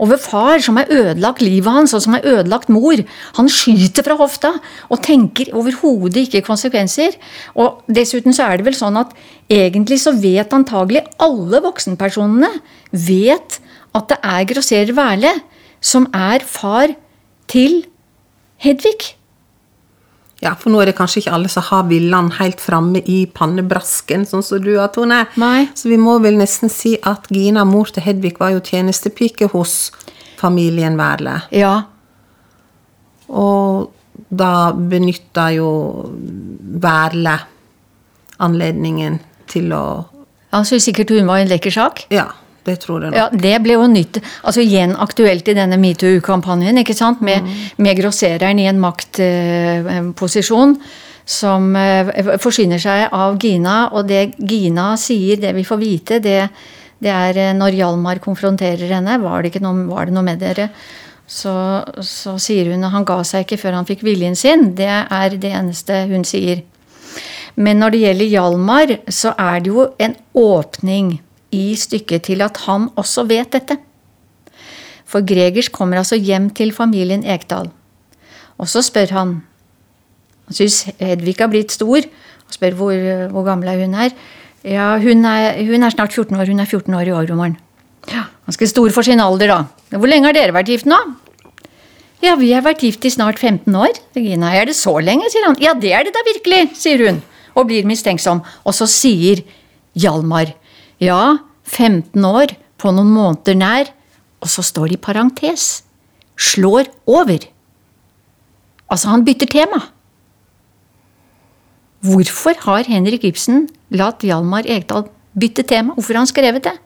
Over 0.00 0.16
far 0.20 0.62
som 0.64 0.78
har 0.80 0.88
ødelagt 0.88 1.42
livet 1.44 1.68
hans, 1.68 1.94
og 1.94 2.02
som 2.04 2.16
har 2.16 2.24
ødelagt 2.24 2.70
mor. 2.72 3.02
Han 3.36 3.50
skyter 3.52 4.06
fra 4.06 4.16
hofta 4.16 4.54
og 4.88 5.02
tenker 5.04 5.52
overhodet 5.56 6.24
ikke 6.24 6.44
konsekvenser. 6.46 7.18
Og 7.60 7.84
dessuten 7.84 8.32
så 8.36 8.48
er 8.48 8.60
det 8.60 8.68
vel 8.70 8.78
sånn 8.78 8.96
at 9.00 9.12
egentlig 9.50 10.00
så 10.00 10.14
vet 10.16 10.56
antagelig 10.56 11.04
alle 11.20 11.60
voksenpersonene 11.66 12.52
vet 12.90 13.60
at 13.94 14.10
det 14.10 14.20
er 14.22 14.48
grosserer 14.48 14.96
Værle 14.96 15.36
som 15.80 16.08
er 16.16 16.44
far 16.46 16.94
til 17.50 17.82
Hedvig. 18.60 19.19
Ja, 20.40 20.54
for 20.56 20.72
nå 20.72 20.80
er 20.80 20.88
det 20.88 20.96
kanskje 20.96 21.20
ikke 21.20 21.34
alle 21.36 21.50
som 21.52 21.66
har 21.66 21.84
Villand 21.90 22.32
helt 22.38 22.62
framme 22.64 23.02
i 23.04 23.18
pannebrasken, 23.28 24.24
sånn 24.28 24.44
som 24.44 24.62
du 24.64 24.72
har, 24.78 24.88
Tone. 24.94 25.26
Nei. 25.40 25.68
Så 25.76 25.90
vi 25.92 25.98
må 26.00 26.16
vel 26.24 26.38
nesten 26.40 26.72
si 26.72 26.94
at 27.06 27.28
Gina, 27.32 27.66
mor 27.68 27.92
til 27.92 28.06
Hedvig, 28.06 28.38
var 28.40 28.54
jo 28.54 28.62
tjenestepike 28.64 29.50
hos 29.52 29.90
familien 30.40 30.96
Wærle. 30.96 31.42
Ja. 31.52 31.74
Og 33.28 33.90
da 34.32 34.72
benytta 34.72 35.50
jo 35.52 35.70
Wærle 36.80 37.36
anledningen 38.40 39.20
til 39.50 39.74
å 39.76 39.84
Han 40.50 40.64
syntes 40.66 40.88
sikkert 40.88 41.12
hun 41.14 41.28
var 41.28 41.44
en 41.44 41.50
lekker 41.50 41.70
sak. 41.70 42.00
Ja, 42.10 42.32
det 42.70 42.78
tror 42.84 43.04
jeg 43.04 43.12
nok. 43.12 43.18
Ja, 43.18 43.28
Det 43.44 43.54
ble 43.66 43.76
jo 43.76 43.90
nytt, 43.90 44.22
altså 44.46 44.64
igjen 44.64 44.96
aktuelt 44.96 45.50
i 45.50 45.58
denne 45.58 45.78
metoo-kampanjen. 45.80 46.80
ikke 46.80 46.96
sant? 46.96 47.20
Med, 47.26 47.46
med 47.76 47.98
grossereren 47.98 48.58
i 48.62 48.68
en 48.70 48.80
maktposisjon 48.82 50.76
som 51.30 51.70
eh, 51.76 52.10
forsyner 52.42 52.80
seg 52.82 53.08
av 53.14 53.38
Gina. 53.42 53.90
Og 53.94 54.08
det 54.08 54.34
Gina 54.38 54.92
sier, 55.00 55.40
det 55.40 55.54
vi 55.56 55.66
får 55.66 55.80
vite, 55.80 56.18
det, 56.22 56.40
det 57.02 57.12
er 57.12 57.38
eh, 57.38 57.54
når 57.56 57.78
Hjalmar 57.78 58.22
konfronterer 58.22 58.96
henne. 58.96 59.20
Var 59.22 59.46
det, 59.46 59.62
noe, 59.64 59.86
var 59.90 60.08
det 60.08 60.16
noe 60.16 60.26
med 60.26 60.42
dere? 60.42 60.70
Så, 61.30 61.52
så 62.02 62.34
sier 62.42 62.72
hun 62.72 62.82
at 62.82 62.94
han 62.96 63.06
ga 63.06 63.20
seg 63.26 63.44
ikke 63.44 63.60
før 63.60 63.78
han 63.78 63.86
fikk 63.88 64.02
viljen 64.06 64.34
sin. 64.38 64.72
Det 64.78 64.90
er 64.90 65.38
det 65.38 65.54
eneste 65.54 66.04
hun 66.10 66.26
sier. 66.26 66.64
Men 67.60 67.82
når 67.82 67.94
det 67.94 68.04
gjelder 68.04 68.32
Hjalmar, 68.32 68.94
så 69.10 69.34
er 69.38 69.62
det 69.62 69.70
jo 69.70 69.90
en 70.02 70.16
åpning 70.38 71.18
i 71.54 71.74
stykket 71.78 72.28
til 72.28 72.42
at 72.46 72.62
han 72.66 72.88
også 73.00 73.26
vet 73.30 73.52
dette. 73.52 73.76
For 75.10 75.26
Gregers 75.26 75.70
kommer 75.74 75.98
altså 75.98 76.18
hjem 76.18 76.50
til 76.54 76.72
familien 76.72 77.24
Ekdal. 77.26 77.70
Og 78.60 78.68
så 78.68 78.82
spør 78.84 79.14
han 79.16 79.38
Han 80.50 80.56
syns 80.58 80.82
Hedvig 80.98 81.36
har 81.38 81.46
blitt 81.46 81.70
stor, 81.70 82.02
og 82.02 82.54
spør 82.54 82.74
hvor, 82.74 82.94
hvor 83.30 83.44
gammel 83.46 83.68
er 83.70 83.84
hun 83.84 83.94
er. 83.94 84.10
Ja, 84.66 84.98
hun 84.98 85.24
er, 85.24 85.62
hun 85.62 85.82
er 85.86 85.92
snart 85.94 86.12
14 86.12 86.34
år. 86.36 86.48
Hun 86.50 86.60
er 86.60 86.66
14 86.66 86.94
år 86.94 87.06
i 87.06 87.12
år, 87.14 87.28
Rommeren. 87.30 87.54
Ja, 88.10 88.24
ganske 88.48 88.66
stor 88.66 88.90
for 88.90 89.06
sin 89.06 89.20
alder, 89.22 89.46
da. 89.46 89.96
Hvor 89.96 90.10
lenge 90.10 90.26
har 90.26 90.34
dere 90.34 90.56
vært 90.56 90.72
gift 90.72 90.88
nå? 90.90 90.98
Ja, 92.20 92.34
vi 92.36 92.50
har 92.52 92.64
vært 92.66 92.82
gift 92.84 93.06
i 93.08 93.12
snart 93.14 93.38
15 93.38 93.72
år. 93.78 93.94
Regina, 94.16 94.50
er 94.52 94.68
det 94.68 94.76
så 94.76 94.92
lenge, 95.00 95.30
sier 95.32 95.46
han. 95.46 95.56
Ja, 95.62 95.72
det 95.72 95.94
er 95.96 96.04
det 96.04 96.12
da 96.16 96.24
virkelig, 96.26 96.74
sier 96.76 97.06
hun, 97.06 97.22
og 97.54 97.70
blir 97.70 97.86
mistenksom. 97.88 98.42
Og 98.66 98.76
så 98.76 98.88
sier 98.90 99.40
Hjalmar, 99.96 100.52
ja, 101.00 101.38
15 101.64 102.24
år, 102.24 102.56
på 102.80 102.92
noen 102.96 103.10
måneder 103.12 103.56
nær, 103.58 103.90
og 104.40 104.48
så 104.48 104.64
står 104.64 104.90
det 104.90 104.98
i 104.98 105.04
parentes, 105.04 105.82
slår 106.40 106.88
over. 107.08 107.44
Altså, 108.90 109.10
han 109.12 109.24
bytter 109.24 109.50
tema. 109.50 109.82
Hvorfor 112.00 112.56
har 112.64 112.88
Henrik 112.88 113.26
Ibsen 113.28 113.66
latt 113.92 114.24
Hjalmar 114.24 114.64
Ekdal 114.64 115.10
bytte 115.36 115.66
tema? 115.68 115.92
Hvorfor 115.94 116.16
har 116.16 116.24
han 116.24 116.30
skrevet 116.30 116.64
det? 116.64 116.76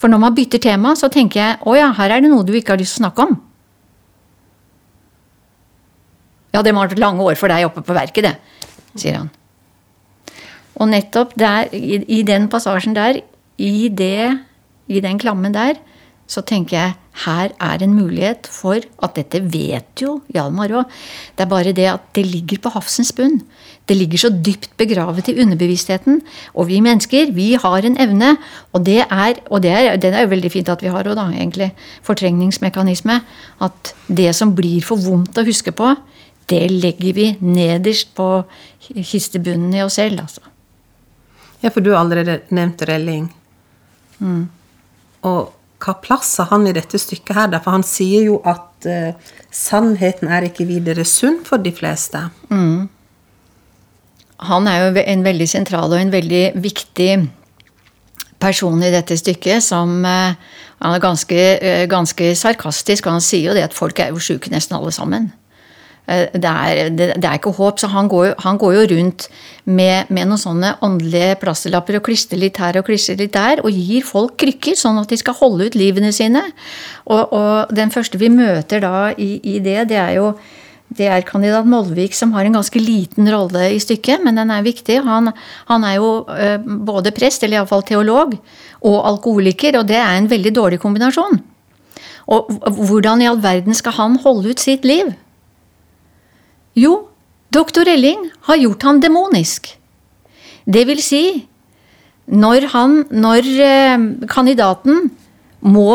For 0.00 0.10
når 0.10 0.22
man 0.24 0.34
bytter 0.34 0.62
tema, 0.62 0.96
så 0.96 1.10
tenker 1.12 1.40
jeg 1.40 1.58
å 1.68 1.76
ja, 1.76 1.90
her 1.94 2.16
er 2.16 2.24
det 2.24 2.32
noe 2.32 2.46
du 2.46 2.54
ikke 2.56 2.74
har 2.74 2.80
lyst 2.80 2.96
til 2.96 3.04
å 3.04 3.06
snakke 3.06 3.28
om. 3.28 3.36
Ja, 6.50 6.64
det 6.66 6.72
må 6.74 6.82
ha 6.82 6.88
vært 6.90 7.02
lange 7.02 7.22
år 7.22 7.38
for 7.38 7.52
deg 7.52 7.68
oppe 7.68 7.84
på 7.86 7.94
verket, 7.94 8.26
det, 8.26 8.32
sier 8.98 9.20
han. 9.20 9.30
Og 10.80 10.88
nettopp 10.90 11.36
der, 11.38 11.68
i, 11.76 12.00
i 12.10 12.22
den 12.26 12.48
passasjen 12.50 12.96
der, 12.96 13.20
i, 13.60 13.88
det, 13.92 14.40
i 14.88 15.02
den 15.04 15.20
klammen 15.20 15.54
der, 15.54 15.78
så 16.30 16.42
tenker 16.46 16.76
jeg 16.76 16.96
her 17.24 17.50
er 17.58 17.82
en 17.82 17.94
mulighet 17.96 18.46
for 18.48 18.78
at 19.02 19.16
dette 19.16 19.40
vet 19.50 19.98
jo 19.98 20.20
Hjalmar 20.30 20.70
òg. 20.78 20.92
Det 21.34 21.42
er 21.42 21.50
bare 21.50 21.72
det 21.74 21.88
at 21.90 22.04
det 22.14 22.22
ligger 22.28 22.60
på 22.62 22.70
havsens 22.76 23.10
bunn. 23.16 23.40
Det 23.90 23.96
ligger 23.98 24.22
så 24.22 24.30
dypt 24.30 24.70
begravet 24.78 25.28
i 25.28 25.34
underbevisstheten. 25.42 26.20
Og 26.54 26.68
vi 26.68 26.78
mennesker, 26.84 27.32
vi 27.34 27.48
har 27.58 27.86
en 27.86 27.98
evne, 27.98 28.36
og 28.72 28.86
det 28.86 29.00
er, 29.02 29.40
og 29.50 29.64
det 29.64 29.72
er, 29.74 29.96
den 29.98 30.14
er 30.14 30.22
jo 30.22 30.30
veldig 30.30 30.52
fint 30.54 30.70
at 30.70 30.84
vi 30.84 30.92
har 30.94 31.10
òg, 31.10 31.18
da, 31.18 31.26
egentlig, 31.34 31.72
fortrengningsmekanisme. 32.06 33.18
At 33.66 33.92
det 34.06 34.30
som 34.38 34.54
blir 34.54 34.86
for 34.86 35.02
vondt 35.02 35.42
å 35.42 35.46
huske 35.48 35.74
på, 35.74 35.96
det 36.50 36.62
legger 36.70 37.18
vi 37.18 37.26
nederst 37.42 38.14
på 38.14 38.30
kistebunnen 38.86 39.74
i 39.74 39.82
oss 39.82 39.98
selv, 39.98 40.22
altså. 40.22 40.46
Ja, 41.60 41.68
for 41.68 41.84
du 41.84 41.90
har 41.92 42.00
allerede 42.00 42.40
nevnt 42.54 42.86
Relling. 42.88 43.28
Og 45.26 45.56
hva 45.80 45.96
plass 46.02 46.34
har 46.40 46.50
han 46.52 46.68
i 46.68 46.74
dette 46.76 47.00
stykket 47.00 47.36
her? 47.36 47.58
For 47.58 47.72
han 47.72 47.84
sier 47.86 48.28
jo 48.28 48.38
at 48.48 48.88
uh, 48.88 49.34
sannheten 49.54 50.30
er 50.32 50.48
ikke 50.48 50.68
videre 50.68 51.06
sunn 51.08 51.40
for 51.46 51.62
de 51.62 51.72
fleste. 51.74 52.20
Han 54.50 54.68
er 54.68 54.86
jo 54.86 55.04
en 55.04 55.24
veldig 55.24 55.48
sentral 55.48 55.92
og 55.92 56.00
en 56.00 56.12
veldig 56.12 56.44
viktig 56.60 57.10
person 58.40 58.84
i 58.84 58.92
dette 58.92 59.16
stykket. 59.20 59.64
som 59.64 60.04
uh, 60.04 60.36
Han 60.80 60.96
er 60.96 61.02
ganske, 61.02 61.42
uh, 61.60 61.84
ganske 61.88 62.34
sarkastisk, 62.36 63.06
og 63.06 63.18
han 63.18 63.24
sier 63.24 63.50
jo 63.50 63.56
det 63.56 63.68
at 63.68 63.76
folk 63.76 64.00
er 64.00 64.12
jo 64.12 64.20
sjuke 64.20 64.52
nesten 64.52 64.76
alle 64.76 64.92
sammen. 64.92 65.32
Eh, 66.06 66.28
Det 66.32 66.50
er, 66.50 66.90
det, 66.90 67.08
det 67.16 67.28
er 67.28 67.38
ikke 67.38 67.54
håp, 67.56 67.80
så 67.80 67.90
han 67.92 68.08
går, 68.08 68.34
han 68.44 68.58
går 68.58 68.74
jo 68.74 68.86
rundt 68.94 69.28
med, 69.64 70.08
med 70.08 70.30
noen 70.30 70.40
sånne 70.40 70.76
åndelige 70.82 71.36
plasterlapper 71.42 72.00
og 72.00 72.06
klistrer 72.08 72.40
litt 72.40 72.56
her 72.58 72.78
og 72.80 72.86
klistrer 72.88 73.20
litt 73.20 73.34
der, 73.34 73.64
og 73.64 73.70
gir 73.70 74.06
folk 74.06 74.38
krykker, 74.40 74.78
sånn 74.78 74.98
at 75.00 75.10
de 75.10 75.20
skal 75.20 75.38
holde 75.38 75.68
ut 75.68 75.78
livene 75.78 76.12
sine. 76.12 76.42
Og, 77.06 77.32
og 77.32 77.76
den 77.76 77.92
første 77.94 78.18
vi 78.20 78.32
møter 78.32 78.82
da 78.82 79.10
i, 79.16 79.36
i 79.44 79.60
det, 79.62 79.84
det 79.92 80.00
er 80.00 80.18
jo 80.20 80.32
det 80.90 81.06
er 81.06 81.22
kandidat 81.22 81.68
Molvik 81.70 82.16
som 82.18 82.32
har 82.34 82.42
en 82.42 82.56
ganske 82.58 82.80
liten 82.82 83.28
rolle 83.30 83.68
i 83.70 83.78
stykket, 83.78 84.24
men 84.26 84.40
den 84.40 84.50
er 84.50 84.64
viktig. 84.66 84.96
Han, 85.06 85.30
han 85.68 85.86
er 85.86 86.00
jo 86.00 86.08
eh, 86.34 86.58
både 86.58 87.12
prest, 87.14 87.44
eller 87.46 87.60
iallfall 87.60 87.84
teolog, 87.86 88.34
og 88.82 88.96
alkoholiker, 89.12 89.78
og 89.78 89.86
det 89.86 90.00
er 90.00 90.16
en 90.16 90.26
veldig 90.30 90.52
dårlig 90.56 90.80
kombinasjon. 90.82 91.38
Og 92.30 92.50
hvordan 92.90 93.22
i 93.22 93.28
all 93.30 93.38
verden 93.42 93.74
skal 93.74 93.94
han 93.96 94.18
holde 94.24 94.50
ut 94.50 94.62
sitt 94.62 94.82
liv? 94.86 95.14
Jo, 96.78 97.08
doktor 97.50 97.88
Elling 97.90 98.28
har 98.46 98.60
gjort 98.60 98.86
han 98.86 99.00
demonisk. 99.02 99.72
Det 100.70 100.86
vil 100.86 101.02
si, 101.02 101.24
når 102.30 102.68
han, 102.74 103.02
når 103.10 103.50
eh, 103.64 104.08
kandidaten 104.30 105.08
må 105.60 105.92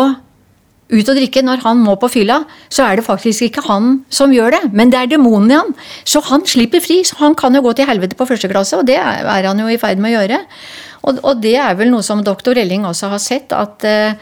ut 0.85 1.07
og 1.09 1.17
drikke, 1.17 1.41
når 1.41 1.63
han 1.63 1.79
må 1.81 1.95
på 1.97 2.09
fylla, 2.13 2.43
så 2.69 2.85
er 2.85 2.99
det 2.99 3.07
faktisk 3.07 3.47
ikke 3.47 3.63
han 3.65 4.03
som 4.13 4.33
gjør 4.33 4.53
det, 4.53 4.61
men 4.77 4.91
det 4.93 4.99
er 4.99 5.11
demonen 5.15 5.49
i 5.49 5.57
han. 5.57 5.71
Så 6.05 6.21
han 6.27 6.45
slipper 6.45 6.83
fri, 6.83 6.99
så 7.07 7.17
han 7.23 7.37
kan 7.37 7.55
jo 7.57 7.63
gå 7.65 7.73
til 7.77 7.89
helvete 7.89 8.17
på 8.19 8.27
første 8.29 8.51
klasse, 8.51 8.77
og 8.77 8.85
det 8.89 8.99
er 9.01 9.47
han 9.47 9.61
jo 9.63 9.69
i 9.71 9.79
ferd 9.81 10.01
med 10.01 10.13
å 10.13 10.19
gjøre. 10.19 10.41
Og, 11.05 11.21
og 11.23 11.41
det 11.41 11.55
er 11.61 11.77
vel 11.79 11.89
noe 11.93 12.05
som 12.05 12.21
doktor 12.25 12.57
Elling 12.59 12.85
også 12.85 13.09
har 13.15 13.23
sett, 13.23 13.55
at 13.55 13.85
eh, 13.89 14.17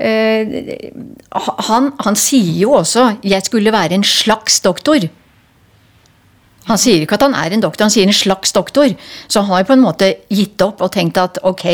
uh, 0.00 1.42
han, 1.68 1.90
han 2.00 2.16
sier 2.16 2.62
jo 2.64 2.72
også 2.80 3.18
'jeg 3.20 3.44
skulle 3.48 3.72
være 3.72 3.98
en 3.98 4.06
slags 4.06 4.60
doktor'. 4.64 5.10
Han 6.68 6.78
sier 6.78 7.02
ikke 7.02 7.18
at 7.18 7.24
han 7.26 7.34
er 7.34 7.54
en 7.56 7.64
doktor, 7.64 7.88
han 7.88 7.94
sier 7.94 8.06
en 8.06 8.16
slags 8.16 8.54
doktor. 8.54 8.92
Så 9.26 9.42
han 9.42 9.50
har 9.50 9.66
på 9.66 9.74
en 9.74 9.84
måte 9.84 10.12
gitt 10.30 10.62
opp 10.62 10.82
og 10.84 10.92
tenkt 10.94 11.18
at 11.18 11.40
ok, 11.42 11.66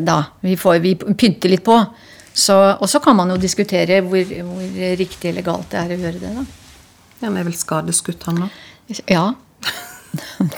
da, 0.00 0.18
vi, 0.44 0.56
får, 0.56 0.78
vi 0.84 0.94
pynter 0.96 1.52
litt 1.52 1.64
på. 1.66 1.78
Så, 2.32 2.56
og 2.78 2.88
så 2.88 3.00
kan 3.04 3.16
man 3.18 3.32
jo 3.34 3.38
diskutere 3.40 4.00
hvor, 4.06 4.22
hvor 4.48 4.82
riktig 4.98 5.32
eller 5.32 5.44
galt 5.44 5.72
det 5.72 5.80
er 5.82 5.94
å 5.94 5.98
gjøre 6.00 6.20
det, 6.22 6.34
da. 6.38 6.44
Ja, 7.20 7.28
Han 7.28 7.38
er 7.38 7.46
vel 7.46 7.56
skadeskutt, 7.58 8.24
han 8.28 8.44
da? 8.46 8.52
Ja. 9.10 9.26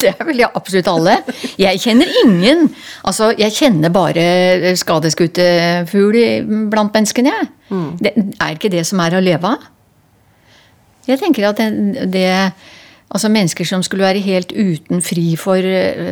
Det 0.01 0.09
er 0.11 0.25
vel 0.27 0.41
absolutt 0.49 0.89
alle. 0.91 1.13
Jeg 1.61 1.79
kjenner 1.79 2.09
ingen 2.25 2.65
Altså, 3.07 3.29
jeg 3.39 3.55
kjenner 3.55 3.93
bare 3.95 4.73
skadeskutte 4.81 5.45
fugl 5.87 6.17
blant 6.73 6.91
menneskene, 6.97 7.31
jeg. 7.31 7.51
Det 8.01 8.15
er 8.43 8.57
ikke 8.57 8.73
det 8.73 8.83
som 8.89 9.03
er 9.05 9.15
å 9.15 9.23
leve 9.23 9.53
av. 9.55 9.69
Jeg 11.07 11.21
tenker 11.21 11.47
at 11.51 11.61
det, 11.61 12.09
det 12.11 12.27
Altså 13.15 13.31
Mennesker 13.31 13.65
som 13.69 13.83
skulle 13.87 14.03
være 14.05 14.19
helt 14.25 14.51
uten 14.53 14.99
fri 15.05 15.37
for, 15.39 15.63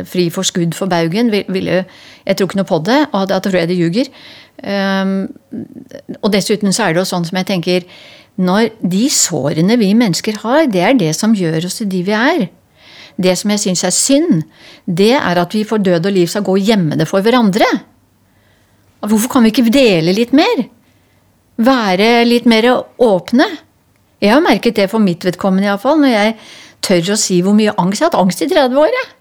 fri 0.07 0.29
for 0.31 0.47
skudd 0.47 0.73
for 0.77 0.87
baugen, 0.87 1.29
vil- 1.33 1.45
ville 1.51 1.81
Jeg 2.25 2.37
tror 2.37 2.47
ikke 2.47 2.55
noe 2.61 2.69
på 2.69 2.79
det, 2.87 3.01
og 3.11 3.27
da 3.27 3.39
tror 3.43 3.57
jeg 3.59 3.67
de 3.67 3.75
ljuger. 3.75 4.07
Um, 4.63 5.27
og 6.21 6.31
dessuten 6.31 6.71
så 6.71 6.85
er 6.85 6.93
det 6.93 7.01
jo 7.01 7.09
sånn 7.09 7.25
som 7.27 7.35
jeg 7.35 7.47
tenker 7.49 7.83
Når 8.39 8.69
de 8.79 9.09
sårene 9.11 9.75
vi 9.81 9.89
mennesker 9.93 10.37
har, 10.45 10.67
det 10.71 10.81
er 10.81 10.93
det 10.93 11.09
som 11.17 11.33
gjør 11.35 11.65
oss 11.67 11.81
til 11.81 11.89
de 11.91 12.03
vi 12.07 12.13
er. 12.15 12.45
Det 13.19 13.35
som 13.37 13.51
jeg 13.51 13.59
syns 13.59 13.83
er 13.83 13.91
synd, 13.93 14.43
det 14.87 15.11
er 15.19 15.37
at 15.37 15.53
vi 15.53 15.63
for 15.67 15.77
død 15.77 16.05
og 16.07 16.15
liv 16.15 16.27
skal 16.31 16.41
gå 16.47 16.55
og 16.55 16.63
gjemme 16.65 16.95
det 16.97 17.05
for 17.07 17.21
hverandre. 17.21 17.67
Hvorfor 19.03 19.29
kan 19.29 19.43
vi 19.43 19.51
ikke 19.51 19.67
dele 19.69 20.15
litt 20.15 20.31
mer? 20.33 20.63
Være 21.61 22.23
litt 22.25 22.47
mer 22.49 22.65
åpne? 22.97 23.45
Jeg 24.23 24.31
har 24.31 24.41
merket 24.41 24.75
det 24.79 24.89
for 24.89 25.03
mitt 25.03 25.25
vedkommende, 25.27 25.67
iallfall, 25.67 25.99
når 25.99 26.13
jeg 26.15 26.35
tør 26.83 27.13
å 27.15 27.19
si 27.19 27.41
hvor 27.43 27.55
mye 27.57 27.73
angst 27.81 28.01
jeg 28.01 28.07
har 28.07 28.13
hatt 28.13 28.21
angst 28.21 28.43
i 28.45 28.49
30 28.51 28.79
år. 28.83 28.95
Jeg. 28.99 29.11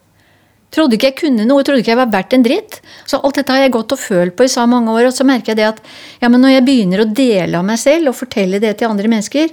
Trodde 0.72 0.96
ikke 0.96 1.11
jeg 1.11 1.18
kunne 1.18 1.44
noe, 1.44 1.64
trodde 1.66 1.83
ikke 1.83 1.92
jeg 1.92 2.01
var 2.01 2.12
verdt 2.12 2.37
en 2.37 2.44
dritt. 2.46 2.79
Så 3.09 3.20
alt 3.20 3.37
dette 3.38 3.53
har 3.53 3.64
jeg 3.64 3.75
gått 3.75 3.92
og 3.92 4.01
følt 4.01 4.37
på 4.38 4.46
i 4.46 4.53
så 4.53 4.64
mange 4.70 4.94
år, 4.94 5.11
og 5.11 5.16
så 5.16 5.27
merker 5.29 5.53
jeg 5.53 5.61
det 5.61 5.68
at 5.68 5.83
ja, 6.22 6.31
men 6.31 6.40
når 6.40 6.57
jeg 6.57 6.66
begynner 6.68 7.03
å 7.05 7.11
dele 7.11 7.61
av 7.61 7.66
meg 7.68 7.81
selv 7.83 8.12
og 8.12 8.16
fortelle 8.16 8.62
det 8.62 8.72
til 8.81 8.88
andre 8.88 9.11
mennesker, 9.12 9.53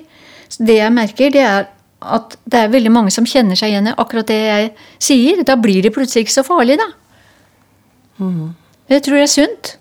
det 0.63 0.79
jeg 0.79 0.95
merker, 0.95 1.33
det 1.35 1.43
er 1.43 1.67
at 1.99 2.37
det 2.47 2.61
er 2.61 2.71
veldig 2.71 2.91
mange 2.95 3.11
som 3.11 3.27
kjenner 3.27 3.59
seg 3.59 3.73
igjen 3.73 3.91
i 3.91 3.97
akkurat 3.99 4.29
det 4.29 4.39
jeg 4.39 4.71
sier. 5.03 5.43
Da 5.43 5.57
blir 5.59 5.83
det 5.83 5.91
plutselig 5.95 6.25
ikke 6.25 6.37
så 6.37 6.45
farlig, 6.47 6.79
da. 6.79 6.87
Mm. 8.23 8.55
Det 8.89 9.01
tror 9.03 9.19
jeg 9.19 9.27
er 9.27 9.33
sunt. 9.33 9.71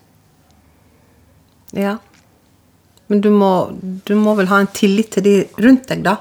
Ja. 1.79 1.95
Men 3.09 3.23
du 3.23 3.29
må, 3.33 3.51
du 3.79 4.13
må, 4.19 4.35
vel 4.37 4.49
ha 4.51 4.59
en 4.61 4.71
tillit 4.75 5.13
til 5.15 5.25
de 5.25 5.35
rundt 5.63 5.87
deg, 5.91 6.03
da? 6.05 6.19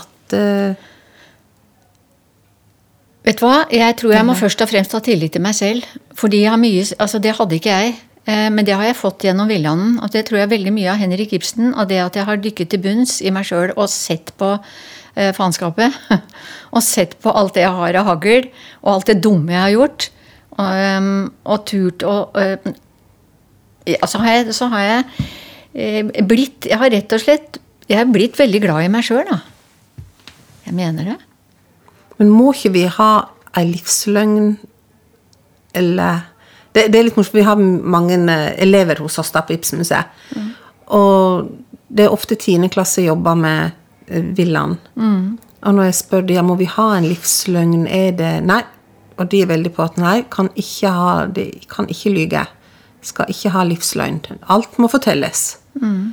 At 0.00 0.38
uh... 0.38 0.88
Vet 3.28 3.42
du 3.42 3.44
hva, 3.44 3.66
jeg 3.68 3.92
tror 4.00 4.14
jeg 4.14 4.24
må 4.24 4.32
først 4.38 4.62
og 4.64 4.70
fremst 4.70 4.94
ha 4.96 5.02
tillit 5.04 5.34
til 5.36 5.42
meg 5.44 5.52
selv. 5.52 5.84
Fordi 6.16 6.46
jeg 6.46 6.52
har 6.54 6.60
mye 6.60 6.84
Altså, 6.96 7.18
det 7.20 7.34
hadde 7.36 7.58
ikke 7.58 7.74
jeg. 7.74 7.96
Eh, 8.24 8.48
men 8.48 8.64
det 8.64 8.72
har 8.72 8.86
jeg 8.88 8.96
fått 8.96 9.26
gjennom 9.26 9.50
Villanden. 9.52 9.98
Og 10.00 10.12
det 10.14 10.24
tror 10.28 10.40
jeg 10.40 10.52
veldig 10.54 10.72
mye 10.72 10.94
av 10.94 11.02
Henrik 11.02 11.34
Ibsen. 11.36 11.74
Av 11.76 11.90
det 11.90 11.98
at 12.00 12.16
jeg 12.16 12.24
har 12.24 12.40
dykket 12.40 12.72
til 12.72 12.80
bunns 12.86 13.18
i 13.20 13.32
meg 13.34 13.44
sjøl 13.44 13.74
og 13.74 13.84
sett 13.92 14.32
på 14.40 14.54
eh, 14.56 15.34
faenskapet. 15.36 16.00
og 16.74 16.84
sett 16.86 17.18
på 17.20 17.36
alt 17.36 17.58
det 17.58 17.66
jeg 17.66 17.76
har 17.76 18.00
av 18.00 18.08
hagl, 18.14 18.48
og 18.80 18.94
alt 18.94 19.12
det 19.12 19.20
dumme 19.20 19.52
jeg 19.52 19.64
har 19.66 19.76
gjort. 19.76 20.10
Og, 20.58 20.72
um, 20.96 21.12
og 21.44 21.66
turt 21.68 22.02
å 22.02 22.14
ja, 23.86 24.08
så, 24.08 24.18
har 24.24 24.40
jeg, 24.40 24.56
så 24.56 24.66
har 24.72 24.82
jeg 24.82 26.24
blitt 26.26 26.66
Jeg 26.66 26.80
har 26.80 26.90
rett 26.90 27.14
og 27.14 27.22
slett 27.22 27.60
Jeg 27.86 28.00
har 28.00 28.10
blitt 28.10 28.34
veldig 28.40 28.60
glad 28.64 28.88
i 28.88 28.90
meg 28.90 29.06
sjøl, 29.06 29.22
da. 29.28 29.38
Jeg 30.66 30.74
mener 30.74 31.12
det. 31.12 31.20
Men 32.18 32.32
må 32.34 32.52
ikke 32.54 32.74
vi 32.74 32.84
ha 32.90 33.12
ei 33.56 33.64
livsløgn 33.70 34.56
eller 35.78 36.24
det, 36.72 36.88
det, 36.92 36.98
er 36.98 37.06
litt 37.08 37.16
morsomt, 37.16 37.38
Vi 37.38 37.46
har 37.46 37.58
mange 37.58 38.18
eh, 38.30 38.54
elever 38.62 39.00
hos 39.02 39.18
oss 39.18 39.32
da 39.34 39.42
på 39.46 39.54
Ibsenmuseet. 39.56 40.18
Mm. 40.36 40.48
Og 40.94 41.48
det 41.88 42.06
er 42.06 42.14
ofte 42.14 42.36
tiendeklasse 42.38 43.04
jobber 43.06 43.38
med 43.38 43.76
villaen. 44.36 44.76
Mm. 44.96 45.38
Og 45.38 45.74
når 45.74 45.88
jeg 45.88 45.98
spør 45.98 46.26
dem 46.28 46.38
ja, 46.38 46.44
må 46.46 46.56
vi 46.60 46.68
ha 46.70 46.88
en 46.96 47.08
livsløgn, 47.08 47.86
er 47.86 48.12
det 48.18 48.34
Nei. 48.46 48.62
Og 49.18 49.26
de 49.32 49.40
er 49.42 49.48
veldig 49.50 49.72
på 49.74 49.82
at 49.82 49.96
nei, 49.98 50.20
kan 50.30 50.46
ikke 50.54 50.90
ha, 50.94 51.12
de 51.26 51.48
kan 51.66 51.88
ikke 51.90 52.12
lyge. 52.14 52.44
Skal 53.02 53.32
ikke 53.32 53.50
ha 53.50 53.64
livsløgn. 53.66 54.20
Alt 54.54 54.78
må 54.78 54.86
fortelles. 54.92 55.56
Mm. 55.74 56.12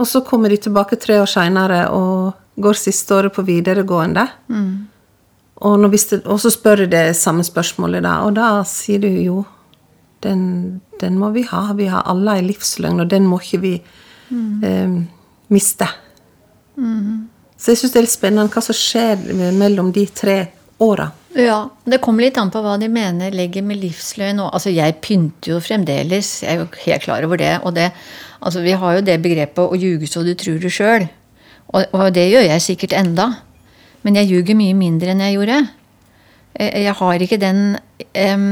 Og 0.00 0.08
så 0.08 0.22
kommer 0.24 0.48
de 0.48 0.56
tilbake 0.64 0.96
tre 0.96 1.18
år 1.20 1.28
seinere 1.28 1.82
og 1.92 2.38
går 2.56 2.78
siste 2.80 3.18
året 3.18 3.34
på 3.36 3.44
videregående. 3.44 4.24
Mm. 4.48 4.88
Og, 5.58 5.84
det, 5.90 6.20
og, 6.24 6.36
så 6.40 6.50
spør 6.54 6.84
jeg 6.84 6.92
det 6.92 7.16
samme 7.18 7.42
spørsmålet 7.46 8.04
da, 8.06 8.18
og 8.26 8.36
da 8.36 8.50
sier 8.68 9.02
du 9.02 9.08
jo 9.10 9.40
den, 10.22 10.80
den, 11.00 11.18
må 11.18 11.32
vi 11.34 11.42
ha. 11.50 11.64
Vi 11.78 11.88
har 11.90 12.06
alle 12.06 12.38
en 12.38 12.46
livsløgn, 12.46 13.02
og 13.02 13.10
den 13.10 13.26
må 13.26 13.40
ikke 13.42 13.62
vi 13.62 13.72
mm. 14.30 14.64
eh, 14.64 14.94
miste. 15.54 15.88
Mm. 16.78 17.26
Så 17.58 17.72
jeg 17.72 17.80
syns 17.80 17.94
det 17.94 18.00
er 18.00 18.06
litt 18.06 18.14
spennende 18.14 18.54
hva 18.54 18.62
som 18.62 18.76
skjer 18.76 19.52
mellom 19.58 19.90
de 19.94 20.06
tre 20.14 20.38
åra. 20.78 21.10
Ja, 21.36 21.58
det 21.84 22.00
kommer 22.02 22.24
litt 22.24 22.38
an 22.40 22.50
på 22.50 22.62
hva 22.64 22.76
de 22.80 22.88
mener 22.90 23.34
legger 23.34 23.66
med 23.66 23.80
livsløgn. 23.82 24.40
Altså, 24.46 24.72
jeg 24.72 24.96
pynter 25.04 25.56
jo 25.56 25.60
fremdeles, 25.62 26.30
jeg 26.44 26.54
er 26.54 26.62
jo 26.62 26.68
helt 26.86 27.04
klar 27.04 27.26
over 27.26 27.40
det. 27.40 27.52
Og 27.66 27.74
det, 27.76 27.90
altså, 28.40 28.62
vi 28.64 28.76
har 28.78 28.98
jo 28.98 29.04
det 29.04 29.18
begrepet 29.22 29.64
'å 29.64 29.78
ljuge 29.78 30.08
så 30.08 30.24
du 30.24 30.34
tror 30.34 30.58
det 30.62 30.72
sjøl'. 30.72 31.08
Og, 31.68 31.84
og, 31.92 32.14
det 32.14 32.30
gjør 32.30 32.46
jeg 32.48 32.64
sikkert 32.64 32.96
enda. 32.96 33.26
Men 34.06 34.18
jeg 34.20 34.30
ljuger 34.30 34.58
mye 34.58 34.76
mindre 34.78 35.12
enn 35.12 35.24
jeg 35.24 35.36
gjorde. 35.38 35.58
Jeg, 36.58 36.70
jeg 36.84 36.94
har 37.00 37.24
ikke 37.24 37.40
den 37.42 37.62
um, 38.14 38.48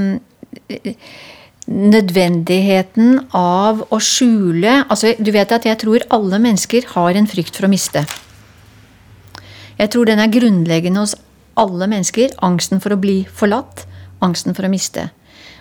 nødvendigheten 1.67 3.21
av 3.35 3.83
å 3.91 3.99
skjule 4.03 4.85
altså, 4.87 5.15
Du 5.19 5.33
vet 5.35 5.51
at 5.53 5.67
jeg 5.67 5.79
tror 5.83 6.05
alle 6.15 6.39
mennesker 6.43 6.87
har 6.95 7.19
en 7.19 7.29
frykt 7.31 7.59
for 7.59 7.67
å 7.67 7.73
miste. 7.73 8.05
Jeg 9.77 9.93
tror 9.93 10.09
den 10.09 10.23
er 10.23 10.33
grunnleggende 10.33 11.03
hos 11.03 11.17
alle 11.59 11.89
mennesker. 11.91 12.33
Angsten 12.45 12.81
for 12.81 12.95
å 12.95 13.01
bli 13.01 13.25
forlatt, 13.29 13.85
angsten 14.25 14.57
for 14.57 14.67
å 14.67 14.73
miste. 14.73 15.11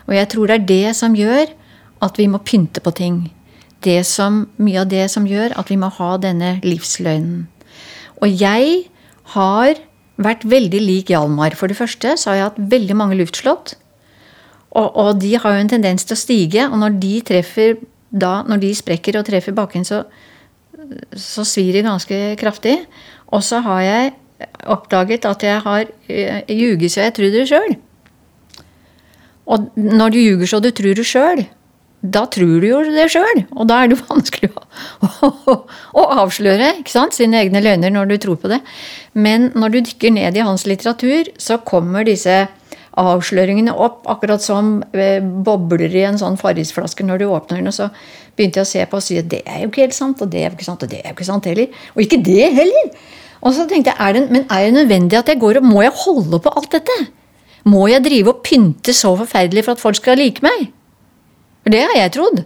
Og 0.06 0.14
jeg 0.16 0.30
tror 0.32 0.48
det 0.48 0.56
er 0.56 0.68
det 0.70 0.96
som 0.96 1.16
gjør 1.18 1.50
at 2.04 2.20
vi 2.20 2.28
må 2.30 2.40
pynte 2.44 2.82
på 2.84 2.94
ting. 2.96 3.26
Som, 4.02 4.48
mye 4.58 4.80
av 4.82 4.88
det 4.90 5.04
som 5.12 5.28
gjør 5.28 5.52
at 5.60 5.68
vi 5.70 5.76
må 5.78 5.90
ha 5.94 6.16
denne 6.18 6.56
livsløgnen. 6.64 7.44
Og 8.18 8.32
jeg 8.32 8.88
har 9.34 9.80
vært 10.22 10.46
veldig 10.48 10.80
lik 10.80 11.10
Hjalmar. 11.12 11.56
For 11.58 11.70
det 11.70 11.78
første 11.78 12.14
så 12.20 12.30
har 12.30 12.38
jeg 12.38 12.48
hatt 12.50 12.62
veldig 12.72 12.96
mange 12.98 13.18
luftslott. 13.18 13.74
Og, 14.76 14.88
og, 14.92 15.10
de 15.22 15.34
har 15.40 15.56
jo 15.56 15.64
en 15.64 15.72
tendens 15.72 16.04
til 16.04 16.16
å 16.16 16.20
stige, 16.20 16.66
og 16.68 16.78
når 16.82 16.98
de 17.00 17.14
treffer 17.24 17.78
da, 18.12 18.42
når 18.46 18.60
de 18.62 18.74
sprekker 18.76 19.16
og 19.18 19.26
treffer 19.28 19.56
bakken, 19.56 19.86
så, 19.88 20.02
så 21.16 21.44
svir 21.48 21.72
det 21.76 21.86
ganske 21.86 22.20
kraftig. 22.40 22.78
Og 23.32 23.44
så 23.44 23.62
har 23.64 23.82
jeg 23.84 24.14
oppdaget 24.68 25.26
at 25.28 25.44
jeg 25.44 25.62
har 25.64 25.88
eh, 26.12 26.42
ljuget 26.52 26.92
så 26.92 27.06
jeg 27.06 27.16
tror 27.16 27.32
det 27.32 27.46
sjøl. 27.48 27.76
Og 29.46 29.70
når 29.78 30.12
du 30.12 30.18
ljuger 30.20 30.50
så 30.50 30.60
du 30.60 30.70
tror 30.74 30.98
det 30.98 31.06
sjøl, 31.08 31.46
da 32.02 32.26
tror 32.30 32.60
du 32.60 32.68
jo 32.68 32.82
det 32.92 33.08
sjøl. 33.14 33.46
Og 33.56 33.68
da 33.70 33.82
er 33.82 33.92
det 33.92 34.00
vanskelig 34.10 34.52
å, 34.52 34.65
å, 36.00 36.04
avsløre 36.22 36.72
sant? 36.90 37.16
sine 37.16 37.40
egne 37.42 37.62
løgner 37.64 37.92
når 37.92 38.12
du 38.12 38.16
tror 38.22 38.38
på 38.42 38.50
det. 38.52 38.60
Men 39.14 39.50
når 39.56 39.74
du 39.74 39.80
dykker 39.90 40.14
ned 40.16 40.36
i 40.38 40.46
hans 40.46 40.66
litteratur, 40.68 41.32
så 41.40 41.60
kommer 41.66 42.06
disse 42.06 42.46
avsløringene 42.96 43.74
opp, 43.76 44.06
akkurat 44.08 44.40
som 44.40 44.78
eh, 44.96 45.20
bobler 45.20 45.92
i 45.92 46.06
en 46.08 46.16
sånn 46.20 46.38
Farrisflaske 46.40 47.04
når 47.04 47.20
du 47.20 47.26
åpner 47.28 47.60
den. 47.60 47.68
Og 47.68 47.76
så 47.76 47.90
begynte 48.36 48.62
jeg 48.62 48.68
å 48.68 48.70
se 48.72 48.86
på 48.88 49.00
og 49.00 49.04
si 49.04 49.18
at 49.20 49.28
det 49.32 49.42
er 49.44 49.62
jo 49.64 49.70
ikke 49.70 49.84
helt 49.84 49.98
sant, 49.98 50.22
og 50.24 50.32
det 50.32 50.42
er 50.42 50.48
jo 50.48 50.56
ikke 50.56 50.68
sant, 50.70 50.86
og 50.86 50.92
det 50.92 51.02
er 51.02 51.10
jo 51.10 51.16
ikke 51.18 51.28
sant 51.28 51.48
heller. 51.50 51.84
Og 51.94 52.02
ikke 52.06 52.22
det 52.24 52.50
heller! 52.56 52.90
Og 53.44 53.52
så 53.52 53.66
tenkte 53.68 53.92
jeg, 53.92 54.00
er 54.00 54.16
det, 54.16 54.24
men 54.32 54.46
er 54.48 54.64
det 54.64 54.76
nødvendig 54.78 55.18
at 55.18 55.28
jeg 55.28 55.38
går 55.38 55.60
og 55.60 55.66
Må 55.68 55.82
jeg 55.84 55.92
holde 56.06 56.40
på 56.42 56.52
alt 56.56 56.72
dette? 56.72 56.96
Må 57.68 57.84
jeg 57.90 58.04
drive 58.04 58.32
og 58.32 58.40
pynte 58.46 58.94
så 58.96 59.12
forferdelig 59.18 59.66
for 59.66 59.76
at 59.76 59.82
folk 59.82 59.98
skal 59.98 60.18
like 60.18 60.42
meg? 60.44 60.70
For 61.66 61.74
det 61.74 61.82
har 61.82 61.96
jeg 61.98 62.14
trodd. 62.14 62.44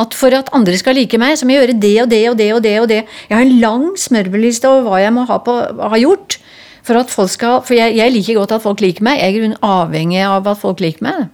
At 0.00 0.16
for 0.16 0.34
at 0.36 0.48
andre 0.56 0.78
skal 0.80 0.96
like 0.96 1.18
meg, 1.20 1.36
så 1.36 1.46
må 1.46 1.56
jeg 1.56 1.66
gjøre 1.66 1.80
det 1.82 1.96
og 2.02 2.08
det 2.10 2.22
og 2.30 2.38
det 2.38 2.52
og 2.54 2.62
det. 2.64 2.76
og 2.80 2.88
det. 2.88 3.02
Jeg 3.28 3.36
har 3.36 3.44
en 3.44 3.58
lang 3.60 3.90
smørbrødliste 4.00 4.70
over 4.70 4.88
hva 4.88 5.02
jeg 5.02 5.12
må 5.16 5.26
ha, 5.28 5.40
på, 5.44 5.56
ha 5.92 6.00
gjort. 6.00 6.38
For 6.86 6.96
at 6.96 7.12
folk 7.12 7.30
skal, 7.32 7.60
for 7.66 7.76
jeg, 7.76 7.98
jeg, 7.98 8.14
liker 8.14 8.40
godt 8.40 8.56
at 8.56 8.64
folk 8.64 8.80
liker 8.80 9.04
meg. 9.04 9.20
Jeg 9.20 9.44
er 9.50 9.58
avhengig 9.66 10.24
av 10.24 10.48
at 10.48 10.60
folk 10.62 10.80
liker 10.80 11.04
meg. 11.04 11.28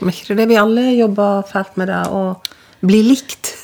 Men 0.00 0.14
ikke 0.14 0.38
det 0.38 0.48
vi 0.50 0.58
alle 0.58 0.88
jobber 0.94 1.44
fælt 1.50 1.76
med 1.80 1.90
det, 1.90 2.00
å 2.10 2.22
bli 2.84 3.02
likt? 3.06 3.54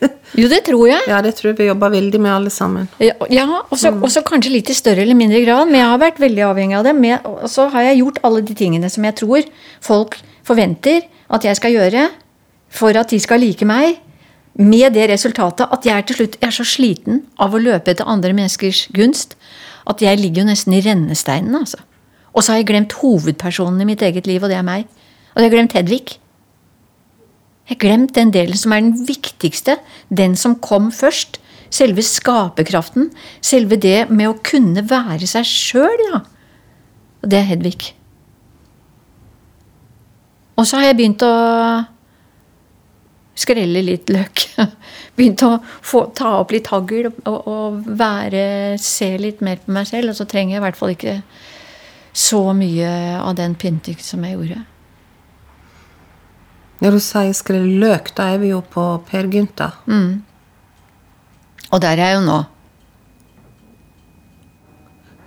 jo, 0.40 0.48
det 0.50 0.62
tror 0.66 0.88
jeg. 0.88 1.06
Ja, 1.10 1.20
det 1.24 1.34
tror 1.38 1.52
jeg 1.52 1.58
vi 1.60 1.68
jobber 1.68 1.92
veldig 1.92 2.20
med 2.22 2.32
alle 2.32 2.52
sammen. 2.54 2.88
Ja, 3.02 3.14
ja 3.30 3.46
også, 3.62 3.92
mm. 3.94 4.02
også, 4.08 4.24
kanskje 4.26 4.54
litt 4.54 4.72
i 4.72 4.76
større 4.76 5.04
eller 5.04 5.18
mindre 5.18 5.42
grad, 5.44 5.70
men 5.70 5.80
jeg 5.82 5.92
har 5.92 6.02
vært 6.02 6.20
veldig 6.22 6.46
avhengig 6.48 6.78
av 6.80 6.88
det. 6.88 7.20
og 7.28 7.46
så 7.50 7.68
har 7.74 7.90
jeg 7.90 8.02
gjort 8.02 8.20
alle 8.26 8.42
de 8.46 8.56
tingene 8.56 8.90
som 8.90 9.06
jeg 9.06 9.18
tror 9.22 9.46
folk 9.84 10.18
forventer 10.46 11.06
at 11.30 11.46
jeg 11.46 11.58
skal 11.58 11.76
gjøre 11.76 12.08
for 12.70 12.96
at 12.96 13.10
de 13.10 13.18
skal 13.20 13.42
like 13.42 13.66
meg. 13.66 13.98
Med 14.60 14.94
det 14.94 15.08
resultatet 15.10 15.70
at 15.72 15.86
jeg 15.86 16.06
til 16.06 16.20
slutt 16.20 16.38
er 16.44 16.54
så 16.54 16.66
sliten 16.66 17.24
av 17.40 17.54
å 17.54 17.60
løpe 17.62 17.92
etter 17.92 18.08
andre 18.08 18.32
menneskers 18.36 18.88
gunst 18.94 19.36
at 19.90 20.02
jeg 20.04 20.18
ligger 20.20 20.42
jo 20.42 20.50
nesten 20.50 20.74
i 20.76 20.82
rennesteinen. 20.84 21.54
altså. 21.54 21.78
Og 22.34 22.42
så 22.42 22.52
har 22.52 22.60
jeg 22.60 22.70
glemt 22.70 22.96
hovedpersonen 23.00 23.80
i 23.82 23.88
mitt 23.88 24.02
eget 24.06 24.26
liv, 24.26 24.42
og 24.42 24.50
det 24.50 24.58
er 24.58 24.66
meg. 24.66 24.86
Og 25.34 25.42
jeg 25.42 25.50
har 25.50 25.54
glemt 25.56 25.76
Hedvig. 25.78 26.18
Jeg 27.66 27.76
har 27.76 27.80
glemt 27.82 28.14
den 28.14 28.32
delen 28.34 28.58
som 28.58 28.72
er 28.74 28.82
den 28.82 29.06
viktigste, 29.06 29.78
den 30.10 30.36
som 30.36 30.58
kom 30.58 30.90
først. 30.94 31.40
Selve 31.70 32.02
skaperkraften. 32.02 33.10
Selve 33.42 33.78
det 33.78 34.10
med 34.10 34.30
å 34.30 34.38
kunne 34.46 34.82
være 34.90 35.26
seg 35.30 35.46
sjøl, 35.46 36.04
ja. 36.10 36.22
Og 37.22 37.30
det 37.30 37.38
er 37.38 37.48
Hedvig. 37.50 37.92
Og 40.58 40.66
så 40.66 40.80
har 40.80 40.90
jeg 40.90 40.98
begynt 40.98 41.22
å 41.24 41.34
skrelle 43.38 43.82
litt 43.84 44.10
løk. 44.12 44.44
Begynte 45.16 45.48
å 45.48 45.60
få, 45.62 46.06
ta 46.16 46.36
opp 46.40 46.52
litt 46.54 46.70
hagl 46.72 47.10
og, 47.10 47.36
og, 47.38 47.80
være, 47.86 48.76
se 48.80 49.12
litt 49.20 49.44
mer 49.44 49.62
på 49.62 49.74
meg 49.74 49.88
selv. 49.90 50.12
Og 50.12 50.18
så 50.18 50.28
trenger 50.28 50.56
jeg 50.56 50.62
i 50.62 50.66
hvert 50.66 50.80
fall 50.80 50.94
ikke 50.94 51.16
så 52.12 52.42
mye 52.56 52.90
av 53.20 53.36
den 53.38 53.54
pynting 53.58 53.98
som 54.02 54.24
jeg 54.26 54.36
gjorde. 54.36 54.64
Når 56.80 56.96
du 56.96 57.02
sier 57.04 57.34
skrelle 57.36 57.80
løk, 57.80 58.14
da 58.16 58.30
er 58.32 58.40
vi 58.40 58.54
jo 58.54 58.62
på 58.64 58.84
Per 59.08 59.28
Gynta. 59.30 59.74
Mm. 59.84 60.22
Og 61.70 61.82
der 61.84 62.00
er 62.00 62.14
jeg 62.14 62.16
jo 62.16 62.22
nå. 62.24 62.38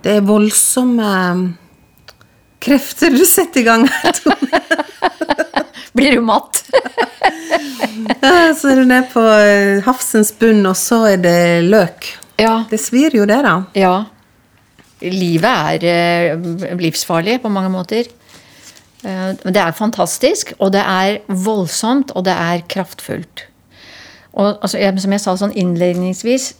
Det 0.04 0.18
er 0.18 0.26
voldsomme 0.26 1.10
krefter 2.64 3.14
du 3.14 3.22
setter 3.28 3.62
i 3.62 3.64
gang. 3.68 3.86
Blir 5.94 6.16
du 6.18 6.24
matt? 6.26 6.64
så 8.58 8.72
er 8.72 8.80
du 8.80 8.84
nede 8.88 9.06
på 9.12 9.22
havsens 9.86 10.32
bunn, 10.38 10.64
og 10.66 10.76
så 10.78 11.04
er 11.12 11.22
det 11.22 11.38
løk. 11.68 12.10
Ja. 12.40 12.64
Det 12.70 12.80
svir 12.82 13.14
jo 13.14 13.26
det, 13.30 13.38
da. 13.46 13.54
Ja. 13.78 13.94
Livet 15.04 15.46
er 15.84 15.86
eh, 15.86 16.78
livsfarlig 16.80 17.38
på 17.42 17.52
mange 17.52 17.70
måter. 17.70 18.08
Eh, 19.04 19.30
det 19.44 19.60
er 19.60 19.76
fantastisk, 19.76 20.52
og 20.58 20.72
det 20.74 20.82
er 20.82 21.20
voldsomt, 21.28 22.10
og 22.14 22.24
det 22.26 22.34
er 22.34 22.64
kraftfullt. 22.68 23.46
Og 24.34 24.58
altså, 24.62 24.78
jeg, 24.78 24.98
som 25.00 25.14
jeg 25.14 25.22
sa 25.22 25.36
sånn 25.38 25.54
innledningsvis, 25.54 26.54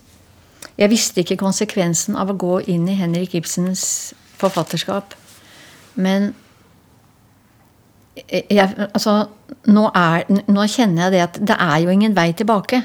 jeg 0.79 0.91
visste 0.91 1.23
ikke 1.23 1.41
konsekvensen 1.43 2.15
av 2.19 2.31
å 2.31 2.39
gå 2.39 2.61
inn 2.71 2.87
i 2.91 2.97
Henrik 2.99 3.35
Ibsens 3.39 4.15
forfatterskap. 4.39 5.15
Men 5.95 6.33
jeg, 8.15 8.67
altså, 8.95 9.15
nå, 9.67 9.89
er, 9.91 10.27
nå, 10.47 10.67
kjenner 10.71 11.07
jeg 11.07 11.15
det 11.15 11.23
at 11.25 11.39
det 11.51 11.57
er 11.59 11.79
jo 11.83 11.95
ingen 11.95 12.15
vei 12.17 12.31
tilbake. 12.37 12.85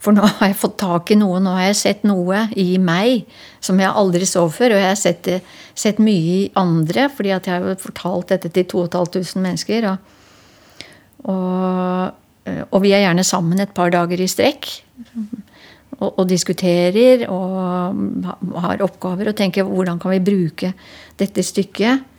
For 0.00 0.16
nå 0.16 0.24
har 0.24 0.50
jeg 0.50 0.58
fått 0.60 0.76
tak 0.80 1.10
i 1.12 1.18
noe, 1.18 1.40
nå 1.42 1.52
har 1.56 1.68
jeg 1.70 1.78
sett 1.80 2.04
noe 2.08 2.46
i 2.56 2.76
meg 2.80 3.26
som 3.64 3.80
jeg 3.80 3.92
aldri 3.92 4.28
så 4.28 4.44
før. 4.52 4.76
Og 4.76 4.82
jeg 4.82 4.92
har 4.92 5.00
sett, 5.00 5.30
sett 5.76 6.00
mye 6.02 6.34
i 6.36 6.50
andre, 6.60 7.08
fordi 7.12 7.32
jeg 7.32 7.44
har 7.48 7.80
fortalt 7.82 8.32
dette 8.32 8.52
til 8.54 8.68
2500 8.72 9.44
mennesker. 9.44 9.88
Og, 9.90 10.12
og, 11.32 12.58
og, 12.70 12.80
vi 12.84 12.92
er 12.96 13.06
gjerne 13.06 13.24
sammen 13.26 13.60
et 13.60 13.76
par 13.76 13.92
dager 13.92 14.20
i 14.20 14.30
strekk. 14.30 14.68
Og, 15.96 16.10
og, 16.10 16.26
diskuterer 16.28 17.24
og 17.32 18.60
har 18.60 18.82
oppgaver 18.84 19.30
og 19.30 19.36
tenker 19.38 19.64
hvordan 19.64 20.00
kan 20.00 20.12
vi 20.12 20.24
bruke 20.24 20.74
dette 21.16 21.44
stykket 21.44 22.15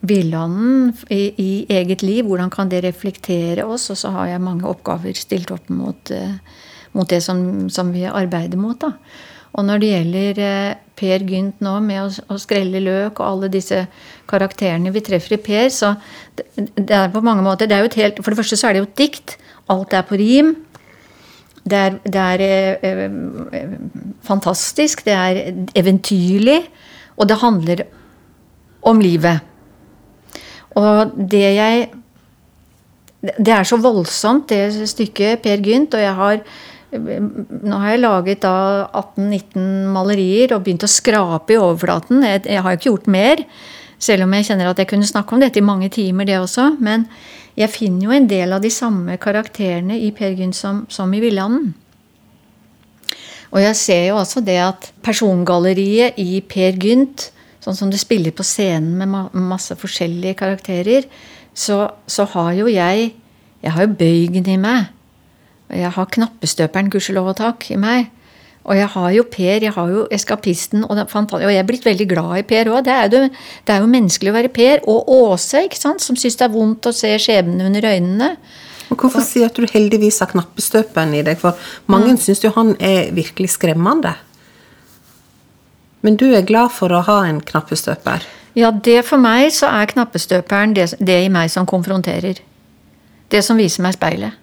villanden 0.00 0.92
i, 1.10 1.22
i, 1.42 1.52
eget 1.68 2.02
liv, 2.06 2.26
hvordan 2.26 2.50
kan 2.50 2.70
det 2.70 2.84
reflektere 2.84 3.64
oss? 3.66 3.88
Og 3.90 3.98
så 3.98 4.12
har 4.14 4.30
jeg 4.32 4.44
mange 4.44 4.68
oppgaver 4.68 5.16
stilt 5.18 5.50
opp 5.54 5.70
mot, 5.74 6.12
uh, 6.14 6.36
mot 6.94 7.08
det 7.10 7.22
som, 7.24 7.66
som, 7.72 7.90
vi 7.94 8.06
arbeider 8.06 8.60
mot. 8.60 8.78
Da. 8.78 8.92
Og 9.58 9.66
når 9.66 9.82
det 9.82 9.90
gjelder 9.90 10.42
uh, 10.44 10.76
Per 10.98 11.26
Gynt 11.26 11.64
nå 11.64 11.74
med 11.82 12.04
å, 12.04 12.06
å, 12.34 12.38
skrelle 12.38 12.82
løk 12.84 13.18
og 13.18 13.26
alle 13.26 13.50
disse 13.52 13.84
karakterene 14.30 14.94
vi 14.94 15.02
treffer 15.06 15.36
i 15.38 15.42
Per, 15.42 15.68
så 15.74 15.94
det, 16.38 16.46
det 16.78 16.94
er 16.94 17.12
på 17.14 17.24
mange 17.24 17.44
måter 17.46 17.70
det 17.70 17.82
helt, 17.98 18.22
For 18.22 18.30
det 18.30 18.40
første 18.42 18.58
så 18.58 18.70
er 18.70 18.78
det 18.78 18.84
jo 18.84 18.90
et 18.90 18.98
dikt. 19.02 19.38
Alt 19.68 19.94
er 19.94 20.06
på 20.06 20.18
rim. 20.20 20.54
Det 21.68 21.78
er, 21.78 21.98
det 22.06 22.22
er 22.22 22.42
eh, 22.86 23.74
fantastisk. 24.24 25.04
Det 25.04 25.12
er 25.12 25.42
eventyrlig. 25.76 26.62
Og 27.18 27.28
det 27.28 27.42
handler 27.42 27.82
om 28.88 29.00
livet. 29.02 29.47
Og 30.76 31.14
det 31.16 31.54
jeg 31.56 31.88
Det 33.18 33.50
er 33.50 33.64
så 33.66 33.76
voldsomt, 33.82 34.48
det 34.48 34.88
stykket 34.88 35.42
Per 35.42 35.56
Gynt, 35.58 35.94
og 35.94 36.00
jeg 36.00 36.14
har 36.14 36.42
nå 36.88 37.78
har 37.82 37.90
jeg 37.90 38.00
laget 38.00 38.44
18-19 38.46 39.90
malerier 39.92 40.54
og 40.54 40.62
begynt 40.64 40.86
å 40.86 40.88
skrape 40.88 41.52
i 41.52 41.58
overflaten. 41.60 42.22
Jeg, 42.24 42.46
jeg 42.48 42.62
har 42.64 42.76
ikke 42.76 42.88
gjort 42.88 43.10
mer, 43.12 43.42
selv 44.00 44.24
om 44.24 44.32
jeg 44.32 44.46
kjenner 44.48 44.70
at 44.70 44.80
jeg 44.80 44.88
kunne 44.88 45.08
snakke 45.08 45.34
om 45.34 45.42
dette 45.42 45.60
i 45.60 45.66
mange 45.66 45.90
timer, 45.92 46.24
det 46.24 46.38
også. 46.40 46.70
Men 46.80 47.04
jeg 47.58 47.74
finner 47.74 48.06
jo 48.06 48.14
en 48.16 48.30
del 48.30 48.56
av 48.56 48.64
de 48.64 48.72
samme 48.72 49.18
karakterene 49.20 49.98
i 50.00 50.08
Per 50.16 50.32
Gynt 50.38 50.56
som, 50.56 50.86
som 50.88 51.12
i 51.12 51.20
Villanden. 51.20 51.74
Og 53.48 53.60
jeg 53.64 53.76
ser 53.80 54.02
jo 54.10 54.18
også 54.20 54.40
det 54.44 54.58
at 54.60 54.90
persongalleriet 55.04 56.16
i 56.20 56.40
Per 56.44 56.76
Gynt 56.80 57.30
Sånn 57.68 57.76
som 57.76 57.90
du 57.92 57.98
spiller 58.00 58.32
på 58.32 58.46
scenen 58.46 58.96
med 58.96 59.34
masse 59.36 59.74
forskjellige 59.76 60.38
karakterer, 60.40 61.04
så, 61.52 61.82
så 62.08 62.24
har 62.32 62.54
jo 62.56 62.70
jeg 62.72 63.10
Jeg 63.58 63.72
har 63.74 63.82
jo 63.82 63.96
bøygen 63.98 64.46
i 64.46 64.54
meg. 64.56 64.92
Og 65.66 65.74
jeg 65.74 65.90
har 65.90 66.10
knappestøperen, 66.14 66.90
gudskjelov 66.94 67.32
og 67.32 67.40
takk, 67.40 67.64
i 67.74 67.76
meg. 67.76 68.06
Og 68.62 68.76
jeg 68.78 68.86
har 68.92 69.08
jo 69.16 69.24
Per, 69.26 69.64
jeg 69.66 69.72
har 69.74 69.90
jo 69.90 70.04
Eskapisten, 70.14 70.84
og, 70.86 70.94
og 70.94 71.42
jeg 71.42 71.58
er 71.58 71.66
blitt 71.66 71.88
veldig 71.88 72.06
glad 72.06 72.36
i 72.38 72.44
Per 72.46 72.70
òg. 72.70 72.84
Det, 72.86 72.94
det, 73.10 73.20
det, 73.66 73.74
er 73.74 73.82
jo 73.82 73.90
menneskelig 73.90 74.30
å 74.30 74.36
være 74.36 74.52
Per. 74.54 74.84
Og 74.86 75.10
Åse, 75.10 75.64
ikke 75.66 75.80
sant, 75.80 76.04
som 76.04 76.14
syns 76.14 76.38
det 76.38 76.46
er 76.46 76.54
vondt 76.54 76.86
å 76.86 76.94
se 76.94 77.10
skjebnen 77.18 77.66
under 77.66 77.88
øynene. 77.90 78.30
Og 78.88 79.02
Hvorfor 79.02 79.26
du 79.26 79.42
at 79.42 79.58
du 79.58 79.66
heldigvis 79.68 80.22
har 80.22 80.30
knappestøperen 80.30 81.18
i 81.18 81.26
deg? 81.26 81.42
For 81.42 81.58
mange 81.90 82.14
mm. 82.14 82.22
syns 82.22 82.46
jo 82.46 82.54
han 82.54 82.76
er 82.78 83.10
virkelig 83.16 83.56
skremmende. 83.58 84.14
Men 86.00 86.16
du 86.16 86.28
er 86.30 86.46
glad 86.46 86.72
for 86.74 86.94
å 86.94 87.02
ha 87.06 87.22
en 87.26 87.40
knappestøper? 87.42 88.26
Ja, 88.58 88.70
det 88.70 89.02
for 89.06 89.20
meg 89.22 89.50
så 89.54 89.70
er 89.70 89.90
knappestøperen 89.90 90.74
det, 90.74 90.92
det 90.98 91.18
i 91.24 91.32
meg 91.32 91.50
som 91.52 91.66
konfronterer. 91.66 92.40
Det 93.28 93.42
som 93.44 93.58
viser 93.60 93.84
meg 93.84 93.96
speilet. 93.98 94.38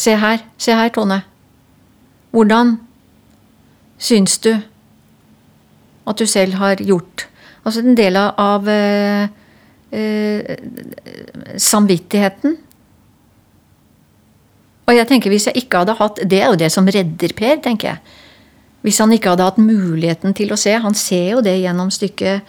Se 0.00 0.14
her, 0.16 0.44
se 0.60 0.76
her, 0.76 0.92
Tone. 0.94 1.22
Hvordan 2.30 2.76
syns 4.00 4.38
du 4.40 4.54
at 6.08 6.18
du 6.18 6.26
selv 6.26 6.56
har 6.60 6.80
gjort 6.80 7.26
Altså 7.60 7.82
en 7.84 7.96
del 7.98 8.16
av 8.16 8.68
eh, 8.72 9.26
eh, 9.92 10.62
samvittigheten. 11.60 12.54
Og 14.88 14.96
jeg 14.96 15.08
tenker 15.10 15.28
hvis 15.28 15.50
jeg 15.50 15.60
ikke 15.60 15.82
hadde 15.82 15.98
hatt 15.98 16.22
Det 16.24 16.40
er 16.40 16.48
jo 16.48 16.56
det 16.62 16.70
som 16.72 16.88
redder 16.88 17.34
Per, 17.36 17.60
tenker 17.60 17.92
jeg. 17.92 18.16
Hvis 18.84 19.00
han 19.02 19.12
ikke 19.12 19.34
hadde 19.34 19.46
hatt 19.46 19.60
muligheten 19.60 20.34
til 20.36 20.52
å 20.54 20.58
se. 20.60 20.72
Han 20.80 20.96
ser 20.96 21.34
jo 21.34 21.42
det 21.44 21.58
gjennom 21.60 21.90
stykket. 21.92 22.46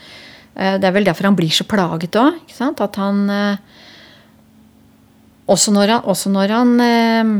Eh, 0.55 0.75
det 0.79 0.87
er 0.87 0.95
vel 0.95 1.07
derfor 1.07 1.27
han 1.27 1.37
blir 1.37 1.51
så 1.51 1.67
plaget 1.67 2.15
òg. 2.19 2.39
At 2.71 2.99
han 3.01 3.23
eh, 3.29 3.57
Også 5.51 5.73
når 5.73 5.89
han, 5.89 6.05
også 6.07 6.29
når 6.31 6.53
han 6.55 6.69
eh, 6.79 7.31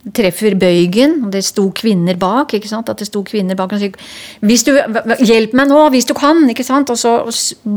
treffer 0.00 0.54
bøygen, 0.56 1.18
og 1.26 1.32
det 1.34 1.42
sto 1.44 1.66
kvinner 1.76 2.16
bak. 2.16 2.54
ikke 2.56 2.68
sant? 2.68 2.88
At 2.88 2.98
det 3.02 3.10
sto 3.10 3.20
kvinner 3.22 3.56
bak 3.56 3.74
og 3.76 3.82
sier 3.82 3.92
hvis 4.40 4.64
du, 4.64 4.72
'Hjelp 4.72 5.52
meg 5.52 5.68
nå, 5.68 5.80
hvis 5.92 6.08
du 6.08 6.14
kan!' 6.14 6.48
ikke 6.48 6.64
sant? 6.64 6.88
Og 6.88 6.96
så 6.96 7.12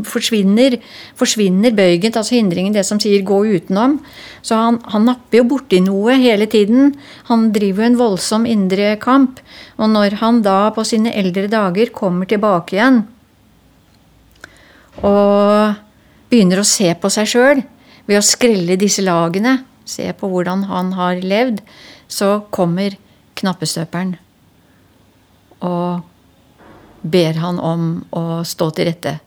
forsvinner, 0.07 0.79
forsvinner 1.15 1.75
bøygen, 1.75 2.15
altså 2.15 2.35
hindringen, 2.35 2.73
det 2.73 2.85
som 2.85 2.99
sier 2.99 3.21
'gå 3.21 3.43
utenom'. 3.43 3.99
Så 4.41 4.55
han, 4.55 4.79
han 4.87 5.05
napper 5.05 5.39
jo 5.39 5.43
borti 5.43 5.81
noe 5.81 6.15
hele 6.15 6.45
tiden. 6.45 6.95
Han 7.27 7.51
driver 7.51 7.83
jo 7.83 7.89
en 7.89 7.99
voldsom 7.99 8.45
indre 8.45 8.95
kamp. 8.95 9.39
Og 9.77 9.89
når 9.89 10.15
han 10.23 10.41
da 10.41 10.69
på 10.69 10.83
sine 10.83 11.11
eldre 11.13 11.47
dager 11.47 11.91
kommer 11.91 12.25
tilbake 12.25 12.75
igjen 12.75 13.07
og 15.01 15.73
begynner 16.29 16.61
å 16.61 16.67
se 16.67 16.93
på 16.93 17.09
seg 17.09 17.29
sjøl 17.29 17.63
ved 18.05 18.19
å 18.19 18.25
skrelle 18.25 18.77
disse 18.79 19.01
lagene, 19.01 19.63
se 19.85 20.07
på 20.17 20.29
hvordan 20.31 20.67
han 20.69 20.93
har 20.97 21.21
levd, 21.23 21.61
så 22.07 22.43
kommer 22.53 22.95
knappestøperen 23.39 24.15
og 25.63 26.03
ber 27.03 27.39
han 27.39 27.59
om 27.59 27.87
å 28.15 28.43
stå 28.47 28.69
til 28.75 28.89
rette. 28.89 29.17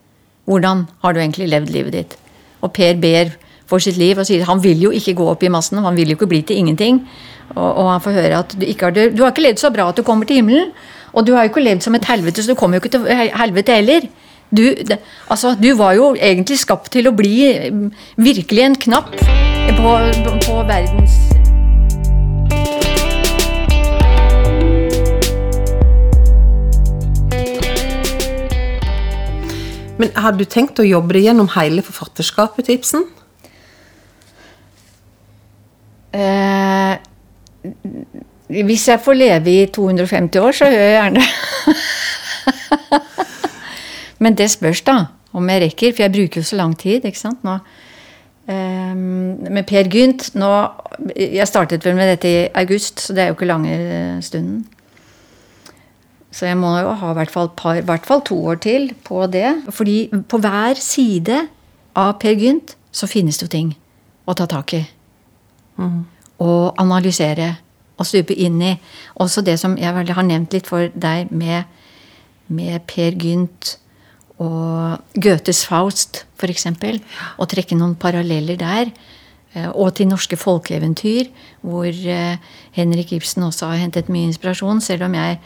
Hvordan 0.46 0.84
har 1.02 1.14
du 1.14 1.20
egentlig 1.20 1.48
levd 1.52 1.72
livet 1.74 1.96
ditt? 1.96 2.16
Og 2.64 2.72
Per 2.76 2.96
ber 3.00 3.32
for 3.66 3.82
sitt 3.82 3.98
liv 3.98 4.18
og 4.18 4.28
sier 4.28 4.46
han 4.46 4.62
vil 4.62 4.84
jo 4.86 4.92
ikke 4.94 5.16
gå 5.18 5.26
opp 5.32 5.42
i 5.42 5.50
massen, 5.52 5.82
han 5.82 5.96
vil 5.98 6.12
jo 6.12 6.18
ikke 6.18 6.30
bli 6.30 6.42
til 6.46 6.60
ingenting. 6.62 7.02
Og, 7.54 7.66
og 7.66 7.90
han 7.90 8.04
får 8.04 8.20
høre 8.20 8.44
at 8.44 8.54
du 8.58 8.66
har, 8.66 8.94
du 8.94 9.24
har 9.24 9.32
ikke 9.32 9.46
levd 9.48 9.62
så 9.62 9.72
bra 9.74 9.88
at 9.90 9.98
du 9.98 10.04
kommer 10.06 10.28
til 10.28 10.40
himmelen. 10.40 10.72
Og 11.16 11.24
du 11.26 11.32
har 11.32 11.46
jo 11.46 11.52
ikke 11.52 11.64
levd 11.64 11.84
som 11.86 11.96
et 11.96 12.04
helvete, 12.04 12.42
så 12.44 12.52
du 12.52 12.58
kommer 12.58 12.76
jo 12.76 12.84
ikke 12.84 12.92
til 12.98 13.06
helvete 13.08 13.78
heller. 13.78 14.08
Du, 14.50 14.62
det, 14.62 14.98
altså, 15.32 15.56
du 15.58 15.72
var 15.78 15.96
jo 15.96 16.12
egentlig 16.14 16.58
skapt 16.60 16.92
til 16.94 17.08
å 17.08 17.14
bli 17.16 17.38
virkelig 18.20 18.62
en 18.62 18.76
knapp 18.86 19.16
på, 19.86 19.92
på 20.46 20.62
verdens 20.66 21.14
Men 29.96 30.10
har 30.20 30.34
du 30.36 30.42
tenkt 30.44 30.80
å 30.82 30.84
jobbe 30.84 31.14
deg 31.16 31.28
gjennom 31.28 31.46
hele 31.54 31.84
forfatterskapet 31.86 32.66
til 32.66 32.76
Ibsen? 32.76 33.06
Eh, 36.12 36.98
hvis 38.58 38.84
jeg 38.90 39.00
får 39.00 39.16
leve 39.16 39.54
i 39.54 39.64
250 39.72 40.42
år, 40.42 40.52
så 40.58 40.68
gjør 40.68 40.84
jeg 40.84 40.98
gjerne 40.98 41.22
det. 41.22 41.78
Men 44.26 44.36
det 44.36 44.50
spørs, 44.52 44.84
da, 44.84 44.98
om 45.32 45.48
jeg 45.48 45.64
rekker. 45.64 45.96
For 45.96 46.04
jeg 46.04 46.16
bruker 46.18 46.44
jo 46.44 46.50
så 46.50 46.60
lang 46.60 46.76
tid. 46.76 47.08
ikke 47.08 47.22
sant, 47.22 47.40
nå. 47.46 47.56
Eh, 48.46 48.94
med 48.94 49.64
Per 49.66 49.88
Gynt 49.90 50.28
nå, 50.38 50.50
Jeg 51.16 51.48
startet 51.48 51.84
vel 51.84 51.96
med 51.98 52.12
dette 52.14 52.28
i 52.30 52.48
august, 52.54 53.00
så 53.00 53.12
det 53.12 53.22
er 53.22 53.30
jo 53.30 53.34
ikke 53.34 53.48
lange 53.50 54.22
stunden. 54.22 54.64
Så 56.30 56.46
jeg 56.46 56.56
må 56.60 56.70
jo 56.78 56.92
ha 57.00 57.10
i 57.10 57.16
hvert 57.16 57.32
fall, 57.32 57.48
par, 57.56 57.80
hvert 57.80 58.06
fall 58.06 58.20
to 58.24 58.36
år 58.52 58.58
til 58.60 58.90
på 59.04 59.26
det. 59.32 59.64
Fordi 59.72 60.10
på 60.28 60.38
hver 60.38 60.76
side 60.78 61.46
av 61.96 62.18
Per 62.20 62.36
Gynt 62.36 62.76
så 62.92 63.08
finnes 63.08 63.38
det 63.38 63.48
jo 63.48 63.54
ting 63.54 63.72
å 64.28 64.34
ta 64.36 64.46
tak 64.50 64.74
i. 64.76 64.82
Mm. 65.80 66.04
Og 66.44 66.74
analysere 66.78 67.54
og 67.96 68.06
stupe 68.06 68.36
inn 68.36 68.60
i. 68.62 68.74
Også 69.16 69.40
det 69.44 69.56
som 69.60 69.78
jeg 69.80 69.92
har 69.92 70.28
nevnt 70.28 70.52
litt 70.52 70.68
for 70.68 70.92
deg 70.92 71.32
med, 71.32 71.64
med 72.48 72.84
Per 72.90 73.16
Gynt 73.16 73.78
og 74.42 75.20
Goethes 75.22 75.64
Faust, 75.64 76.24
eksempel. 76.46 77.00
Og 77.40 77.48
trekke 77.48 77.76
noen 77.78 77.96
paralleller 77.96 78.58
der. 78.60 78.90
Eh, 79.56 79.68
og 79.72 79.94
til 79.96 80.08
norske 80.10 80.36
folkeeventyr, 80.36 81.30
hvor 81.64 81.88
eh, 81.88 82.36
Henrik 82.76 83.12
Ibsen 83.16 83.46
også 83.46 83.70
har 83.72 83.80
hentet 83.80 84.10
mye 84.12 84.28
inspirasjon. 84.28 84.82
Selv 84.84 85.08
om 85.08 85.14
jeg, 85.16 85.38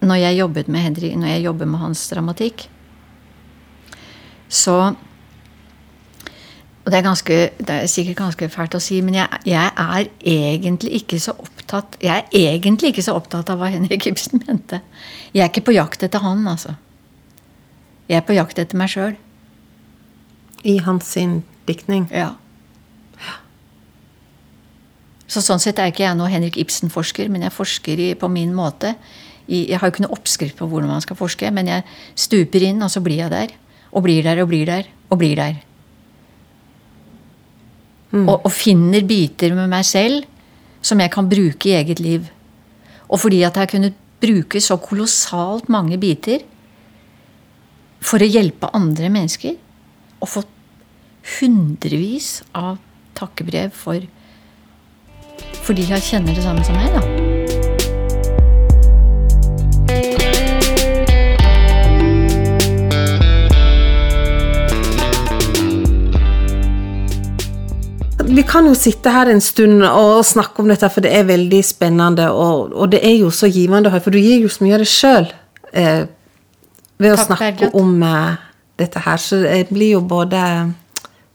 når 0.00 0.22
jeg 0.24 0.40
jobbet 0.40 0.68
med, 0.68 0.80
Henrik, 0.80 1.16
når 1.16 1.36
jeg 1.36 1.44
jobber 1.44 1.70
med 1.70 1.78
hans 1.78 2.08
dramatikk, 2.10 2.68
så 4.48 4.94
og 6.88 6.92
det 6.92 6.98
er, 6.98 7.04
ganske, 7.04 7.34
det 7.58 7.70
er, 7.74 7.86
sikkert 7.86 8.16
ganske 8.16 8.46
fælt 8.48 8.74
å 8.78 8.78
si, 8.80 9.02
men 9.04 9.18
jeg, 9.18 9.40
jeg, 9.44 9.72
er 9.76 10.06
egentlig 10.24 11.02
ikke 11.02 11.18
så 11.20 11.34
opptatt 11.36 11.98
Jeg 12.00 12.22
er 12.24 12.54
egentlig 12.54 12.94
ikke 12.94 13.04
så 13.04 13.12
opptatt 13.12 13.50
av 13.52 13.60
hva 13.60 13.68
Henrik 13.68 14.06
Ibsen 14.08 14.40
mente. 14.46 14.80
Jeg 15.34 15.44
er 15.44 15.50
ikke 15.52 15.66
på 15.66 15.74
jakt 15.76 16.06
etter 16.06 16.24
han, 16.24 16.46
altså. 16.48 16.78
Jeg 18.08 18.22
er 18.22 18.26
på 18.26 18.36
jakt 18.36 18.58
etter 18.60 18.78
meg 18.80 18.92
sjøl. 18.92 19.16
I 20.64 20.78
hans 20.82 21.12
sin 21.14 21.42
diktning? 21.68 22.08
Ja. 22.10 22.32
Så 25.28 25.42
sånn 25.44 25.60
sett 25.60 25.78
er 25.78 25.92
ikke 25.92 26.06
jeg 26.06 26.16
noe 26.16 26.30
Henrik 26.32 26.56
Ibsen-forsker, 26.60 27.28
men 27.28 27.44
jeg 27.44 27.52
forsker 27.52 28.00
i, 28.00 28.12
på 28.16 28.30
min 28.32 28.54
måte. 28.56 28.94
I, 29.44 29.66
jeg 29.68 29.80
har 29.80 29.88
jo 29.88 29.94
ikke 29.94 30.06
noe 30.06 30.16
oppskrift 30.16 30.56
på 30.56 30.68
hvordan 30.70 30.90
man 30.90 31.04
skal 31.04 31.18
forske, 31.20 31.50
men 31.52 31.68
jeg 31.68 31.84
stuper 32.16 32.64
inn, 32.64 32.80
og 32.84 32.92
så 32.92 33.04
blir 33.04 33.20
jeg 33.26 33.32
der. 33.34 33.52
Og 33.92 34.04
blir 34.04 34.24
der 34.24 34.40
og 34.42 34.48
blir 34.50 34.68
der 34.68 34.88
og 35.08 35.20
blir 35.20 35.36
der. 35.36 35.60
Mm. 38.10 38.24
Og, 38.24 38.40
og, 38.40 38.50
finner 38.52 39.04
biter 39.04 39.52
med 39.56 39.68
meg 39.68 39.84
selv 39.84 40.24
som 40.84 41.00
jeg 41.00 41.12
kan 41.12 41.28
bruke 41.28 41.68
i 41.68 41.76
eget 41.76 42.00
liv. 42.00 42.28
Og 43.08 43.20
fordi 43.20 43.42
at 43.44 43.56
jeg 43.56 43.66
har 43.66 43.72
kunnet 43.72 43.96
bruke 44.20 44.60
så 44.64 44.78
kolossalt 44.80 45.68
mange 45.72 45.98
biter 46.00 46.44
for 48.00 48.22
å 48.22 48.28
hjelpe 48.28 48.70
andre 48.76 49.10
mennesker, 49.12 49.56
og 50.18 50.30
fått 50.30 50.54
hundrevis 51.38 52.38
av 52.56 52.78
takkebrev 53.18 53.74
for 53.74 54.06
fordi 55.68 55.84
jeg 55.90 56.00
kjenner 56.00 56.32
det 56.32 56.42
samme 56.42 56.64
som 56.64 56.78
meg, 56.78 56.94
da. 56.96 57.02
Vi 68.28 68.44
kan 68.46 68.68
jo 68.68 68.74
sitte 68.76 69.10
her 69.12 69.28
en 69.32 69.40
stund 69.42 69.82
og 69.82 70.20
snakke 70.26 70.62
om 70.62 70.68
dette, 70.70 70.88
for 70.92 71.04
det 71.04 71.10
er 71.16 71.26
veldig 71.26 71.60
spennende. 71.64 72.28
Og, 72.30 72.74
og 72.76 72.90
det 72.92 73.00
er 73.04 73.16
jo 73.18 73.32
så 73.34 73.48
givende, 73.50 73.90
for 74.04 74.14
du 74.14 74.20
gir 74.20 74.44
jo 74.44 74.50
så 74.52 74.64
mye 74.64 74.76
av 74.76 74.84
det 74.84 74.90
sjøl 74.92 75.28
eh, 75.72 76.04
ved 76.98 77.14
å 77.14 77.18
Takk, 77.18 77.30
snakke 77.30 77.70
om 77.78 77.96
uh, 78.02 78.36
dette 78.78 79.02
her. 79.04 79.20
Så 79.22 79.42
jeg 79.44 79.68
blir 79.70 79.96
jo 79.96 80.04
både 80.06 80.40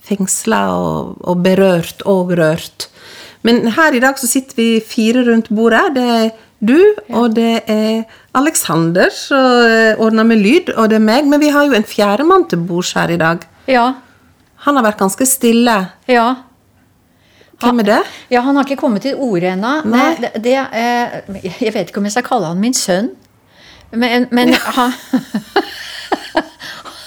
fengsla 0.03 0.65
og, 0.75 1.13
og 1.23 1.43
berørt 1.45 2.03
og 2.09 2.33
rørt. 2.39 2.89
Men 3.43 3.65
her 3.75 3.95
i 3.95 4.01
dag 4.03 4.19
så 4.19 4.27
sitter 4.29 4.55
vi 4.59 4.67
fire 4.83 5.25
rundt 5.27 5.49
bordet. 5.51 5.83
Det 5.97 6.07
er 6.15 6.29
du, 6.63 6.79
og 7.11 7.33
det 7.35 7.65
er 7.67 8.05
Aleksander 8.39 9.11
som 9.11 9.67
eh, 9.67 9.99
ordner 9.99 10.23
med 10.23 10.39
lyd, 10.39 10.71
og 10.77 10.87
det 10.91 11.01
er 11.01 11.03
meg. 11.03 11.27
Men 11.27 11.41
vi 11.43 11.51
har 11.51 11.67
jo 11.67 11.75
en 11.75 11.87
fjerdemann 11.87 12.47
til 12.47 12.63
bords 12.63 12.93
her 12.95 13.11
i 13.11 13.19
dag. 13.19 13.43
Ja. 13.67 13.89
Han 14.63 14.79
har 14.79 14.87
vært 14.87 15.01
ganske 15.01 15.27
stille. 15.27 15.75
Ja. 16.07 16.27
Hvem 17.63 17.83
er 17.83 17.89
det? 17.89 17.99
Ja, 18.31 18.41
Han 18.41 18.55
har 18.55 18.67
ikke 18.67 18.79
kommet 18.79 19.03
til 19.03 19.19
orde 19.19 19.53
ennå. 19.53 19.73
Eh, 20.39 21.19
jeg 21.43 21.73
vet 21.75 21.91
ikke 21.91 21.99
om 21.99 22.07
jeg 22.07 22.15
skal 22.15 22.27
kalle 22.27 22.51
han 22.51 22.63
min 22.63 22.75
sønn. 22.75 23.11
Men, 23.93 24.27
men 24.31 24.53
han, 24.53 24.93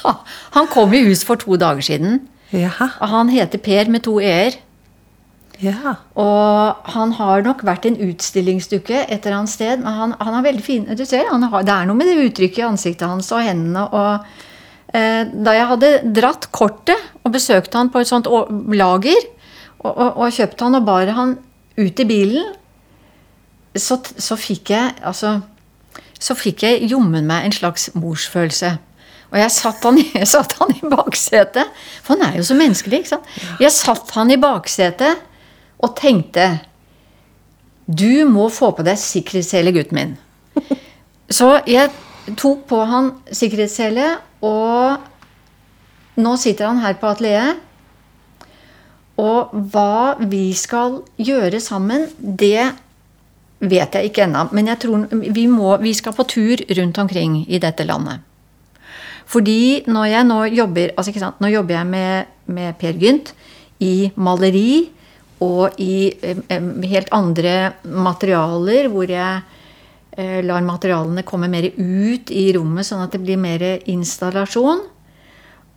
han 0.56 0.70
kom 0.72 0.94
i 0.94 1.02
hus 1.08 1.24
for 1.26 1.40
to 1.40 1.58
dager 1.60 1.82
siden. 1.82 2.20
Ja. 2.54 2.70
Han 3.10 3.32
heter 3.32 3.58
Per 3.62 3.90
med 3.90 4.06
to 4.06 4.20
e-er. 4.22 4.60
Ja. 5.62 5.94
Og 6.20 6.90
han 6.92 7.14
har 7.16 7.44
nok 7.46 7.62
vært 7.64 7.86
en 7.88 7.96
utstillingsdukke 8.08 9.06
et 9.06 9.24
eller 9.24 9.38
annet 9.40 9.52
sted. 9.52 9.80
Men 9.80 9.98
han, 10.00 10.14
han 10.20 10.36
har 10.38 10.44
veldig 10.44 10.64
fin. 10.64 10.84
Du 10.98 11.04
ser, 11.08 11.30
har, 11.30 11.64
det 11.66 11.74
er 11.74 11.88
noe 11.88 11.98
med 11.98 12.10
det 12.10 12.28
uttrykket 12.28 12.62
i 12.62 12.68
ansiktet 12.68 13.08
hans 13.08 13.32
og 13.32 13.42
hendene. 13.44 13.86
og 13.88 14.92
eh, 14.92 15.24
Da 15.32 15.56
jeg 15.56 15.70
hadde 15.72 15.92
dratt 16.16 16.50
kortet 16.52 17.10
og 17.24 17.32
besøkte 17.34 17.80
han 17.80 17.90
på 17.90 18.02
et 18.02 18.10
sånt 18.10 18.28
lager, 18.76 19.28
og, 19.80 19.90
og, 19.90 20.08
og 20.22 20.36
kjøpte 20.36 20.68
han 20.68 20.78
og 20.78 20.86
bar 20.86 21.12
han 21.16 21.36
ut 21.76 22.00
i 22.00 22.08
bilen, 22.08 22.54
så, 23.76 23.98
så 24.00 24.38
fikk 24.40 24.72
jeg 24.72 24.94
altså 25.04 25.38
så 26.22 26.36
fikk 26.38 26.64
jeg 26.66 26.90
jommen 26.90 27.26
meg 27.28 27.46
en 27.46 27.54
slags 27.54 27.90
morsfølelse. 27.96 28.76
Og 29.32 29.38
jeg 29.40 29.52
satt 29.52 29.84
han, 29.86 29.98
jeg 30.20 30.28
satt 30.30 30.56
han 30.60 30.72
i 30.76 30.90
baksetet, 30.90 31.74
for 32.04 32.16
han 32.16 32.28
er 32.28 32.38
jo 32.40 32.46
så 32.46 32.56
menneskelig. 32.58 33.02
ikke 33.02 33.14
sant? 33.16 33.34
Jeg 33.62 33.74
satt 33.74 34.14
han 34.16 34.32
i 34.32 34.40
baksetet 34.40 35.24
og 35.82 35.96
tenkte 35.98 36.56
Du 37.86 38.26
må 38.26 38.48
få 38.50 38.72
på 38.74 38.82
deg 38.86 38.98
sikkerhetssele, 38.98 39.74
gutten 39.74 39.98
min. 40.00 40.16
Så 41.30 41.52
jeg 41.70 41.92
tok 42.38 42.64
på 42.70 42.80
han 42.86 43.12
sikkerhetssele, 43.30 44.16
og 44.46 46.18
nå 46.18 46.32
sitter 46.40 46.70
han 46.70 46.82
her 46.82 46.96
på 46.98 47.12
atelieret. 47.12 47.62
Og 49.22 49.54
hva 49.72 50.16
vi 50.28 50.50
skal 50.56 51.00
gjøre 51.16 51.60
sammen, 51.62 52.08
det 52.18 52.72
vet 53.60 53.96
jeg 53.96 54.10
ikke 54.10 54.26
ennå. 54.26 54.46
Men 54.56 54.70
jeg 54.72 54.82
tror 54.84 55.06
vi, 55.10 55.46
må, 55.50 55.76
vi 55.82 55.94
skal 55.96 56.14
på 56.16 56.26
tur 56.28 56.62
rundt 56.78 56.98
omkring 57.02 57.42
i 57.48 57.60
dette 57.62 57.86
landet. 57.88 58.24
Fordi 59.26 59.82
når 59.90 60.10
jeg 60.12 60.26
nå 60.28 60.38
jobber 60.54 60.92
altså 60.94 61.32
Nå 61.42 61.48
jobber 61.50 61.80
jeg 61.80 61.86
med, 61.90 62.28
med 62.46 62.76
Per 62.78 62.94
Gynt 63.00 63.32
i 63.82 64.10
maleri 64.14 64.86
og 65.42 65.74
i 65.82 66.14
helt 66.88 67.10
andre 67.12 67.74
materialer, 67.84 68.86
hvor 68.88 69.10
jeg 69.10 69.42
eh, 70.16 70.38
lar 70.46 70.64
materialene 70.64 71.26
komme 71.28 71.50
mer 71.52 71.66
ut 71.76 72.30
i 72.32 72.46
rommet, 72.56 72.86
sånn 72.88 73.02
at 73.04 73.12
det 73.12 73.20
blir 73.20 73.36
mer 73.36 73.64
installasjon. 73.84 74.80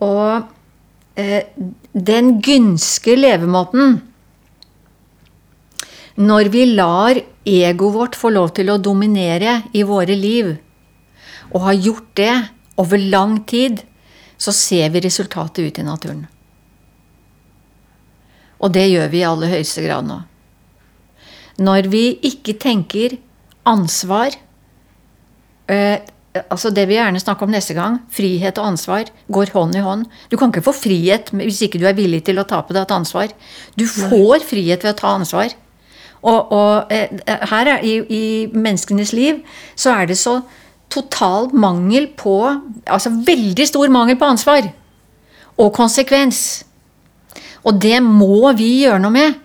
Og 0.06 1.20
eh, 1.20 1.50
den 1.92 2.38
gynske 2.46 3.18
levemåten 3.20 3.98
Når 6.20 6.50
vi 6.52 6.66
lar 6.76 7.16
egoet 7.48 7.96
vårt 7.96 8.18
få 8.20 8.32
lov 8.36 8.52
til 8.58 8.72
å 8.72 8.80
dominere 8.82 9.62
i 9.72 9.86
våre 9.88 10.18
liv, 10.20 10.52
og 11.50 11.64
har 11.66 11.80
gjort 11.80 12.10
det 12.20 12.34
over 12.80 13.00
lang 13.00 13.40
tid, 13.48 13.80
så 14.40 14.52
ser 14.56 14.92
vi 14.94 15.02
resultatet 15.04 15.64
ut 15.64 15.80
i 15.80 15.86
naturen. 15.86 16.28
Og 18.60 18.72
det 18.76 18.86
gjør 18.92 19.10
vi 19.12 19.22
i 19.22 19.28
aller 19.28 19.54
høyeste 19.56 19.84
grad 19.86 20.08
nå. 20.08 20.20
Når 21.60 21.90
vi 21.92 22.04
ikke 22.28 22.56
tenker 22.60 23.18
ansvar 23.68 24.36
eh, 25.72 26.00
altså 26.48 26.70
Det 26.72 26.86
vi 26.88 26.96
gjerne 26.96 27.20
snakker 27.20 27.48
om 27.48 27.52
neste 27.52 27.74
gang, 27.76 27.98
frihet 28.14 28.60
og 28.62 28.68
ansvar, 28.70 29.10
går 29.28 29.52
hånd 29.56 29.76
i 29.76 29.82
hånd. 29.84 30.06
Du 30.32 30.38
kan 30.38 30.54
ikke 30.54 30.64
få 30.68 30.76
frihet 30.78 31.32
hvis 31.34 31.64
ikke 31.66 31.82
du 31.82 31.88
er 31.90 31.98
villig 31.98 32.22
til 32.28 32.40
å 32.40 32.46
ta 32.48 32.62
på 32.64 32.76
deg 32.76 32.86
et 32.86 32.94
ansvar. 32.96 33.34
Du 33.76 33.84
får 33.90 34.46
frihet 34.48 34.86
ved 34.86 34.94
å 34.94 35.00
ta 35.00 35.16
ansvar. 35.18 35.56
Og, 36.22 36.52
og 36.52 36.92
eh, 36.92 37.12
her 37.52 37.70
er, 37.76 37.84
i, 37.86 38.00
i, 38.12 38.24
menneskenes 38.52 39.14
liv 39.16 39.40
så 39.80 39.94
er 39.96 40.10
det 40.10 40.18
så 40.20 40.42
total 40.92 41.48
mangel 41.54 42.10
på 42.18 42.34
Altså 42.90 43.12
veldig 43.14 43.68
stor 43.68 43.92
mangel 43.94 44.18
på 44.20 44.26
ansvar. 44.26 44.68
Og 45.60 45.74
konsekvens. 45.76 46.64
Og 47.64 47.82
det 47.82 48.00
må 48.04 48.52
vi 48.58 48.72
gjøre 48.84 49.02
noe 49.04 49.14
med. 49.14 49.36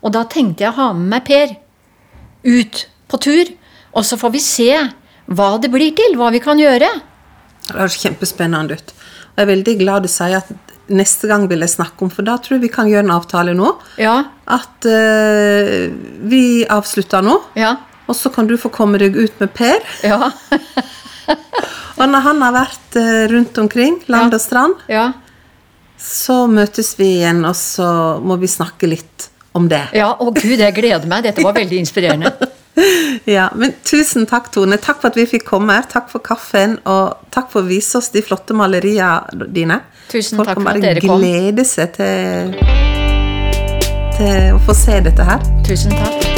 Og 0.00 0.12
da 0.16 0.24
tenkte 0.28 0.64
jeg 0.64 0.72
å 0.72 0.78
ha 0.80 0.88
med 0.96 1.12
meg 1.12 1.26
Per 1.28 1.54
ut 2.48 2.86
på 3.10 3.20
tur. 3.20 3.52
Og 3.94 4.06
så 4.06 4.18
får 4.18 4.32
vi 4.34 4.42
se 4.42 4.70
hva 5.30 5.50
det 5.62 5.70
blir 5.70 5.94
til, 5.94 6.16
hva 6.18 6.30
vi 6.34 6.40
kan 6.42 6.58
gjøre. 6.58 6.88
Det 7.68 7.76
høres 7.76 8.00
kjempespennende 8.02 8.78
ut. 8.80 8.92
Og 9.30 9.38
jeg 9.38 9.46
er 9.46 9.52
veldig 9.52 9.76
glad 9.82 10.06
du 10.06 10.10
sier 10.10 10.40
at 10.40 10.69
neste 10.90 11.30
gang 11.30 11.46
vil 11.50 11.64
jeg 11.64 11.74
snakke 11.76 12.06
om, 12.06 12.10
for 12.12 12.26
da 12.26 12.36
tror 12.42 12.58
jeg 12.58 12.66
vi 12.66 12.72
kan 12.74 12.90
gjøre 12.90 13.06
en 13.06 13.14
avtale 13.14 13.54
nå. 13.56 13.72
Ja. 14.00 14.16
At 14.50 14.88
uh, 14.88 15.88
vi 16.30 16.44
avslutter 16.66 17.24
nå. 17.24 17.38
Ja. 17.58 17.76
Og 18.10 18.18
så 18.18 18.32
kan 18.34 18.50
du 18.50 18.56
få 18.58 18.72
komme 18.74 18.98
deg 19.00 19.14
ut 19.16 19.42
med 19.42 19.54
Per. 19.54 19.82
Ja. 20.02 20.32
og 22.00 22.06
når 22.10 22.26
han 22.26 22.46
har 22.46 22.56
vært 22.58 23.00
uh, 23.00 23.26
rundt 23.32 23.58
omkring, 23.62 24.00
land 24.10 24.34
og 24.34 24.42
strand, 24.42 24.86
ja 24.90 25.10
så 26.00 26.46
møtes 26.48 26.94
vi 26.98 27.18
igjen, 27.18 27.44
og 27.44 27.56
så 27.56 27.86
må 28.24 28.38
vi 28.40 28.48
snakke 28.48 28.88
litt 28.88 29.28
om 29.56 29.68
det. 29.68 29.82
Ja, 29.96 30.14
å 30.16 30.30
gud, 30.32 30.56
jeg 30.56 30.72
gleder 30.76 31.06
meg. 31.10 31.26
Dette 31.26 31.44
var 31.44 31.56
veldig 31.56 31.80
inspirerende. 31.82 32.32
ja, 33.36 33.50
men 33.58 33.74
Tusen 33.84 34.24
takk, 34.30 34.48
Tone. 34.54 34.78
Takk 34.80 35.02
for 35.02 35.10
at 35.10 35.18
vi 35.18 35.26
fikk 35.28 35.44
komme. 35.50 35.76
Takk 35.92 36.08
for 36.12 36.24
kaffen, 36.24 36.78
og 36.88 37.20
takk 37.34 37.50
for 37.52 37.62
å 37.62 37.68
vise 37.68 37.98
oss 38.00 38.08
de 38.14 38.24
flotte 38.24 38.56
maleriene 38.56 39.48
dine. 39.52 39.82
Tusen 40.10 40.40
Folk 40.40 40.48
takk 40.48 40.62
for 40.62 40.74
at 40.74 40.82
dere 40.82 41.00
kom. 41.00 41.08
Folk 41.08 41.22
kan 41.22 41.28
bare 41.28 41.52
glede 41.52 41.64
seg 41.68 41.94
til, 41.94 42.58
til 44.18 44.58
å 44.58 44.60
få 44.66 44.76
se 44.76 45.00
dette 45.06 45.30
her. 45.32 45.48
Tusen 45.66 45.94
takk. 45.94 46.29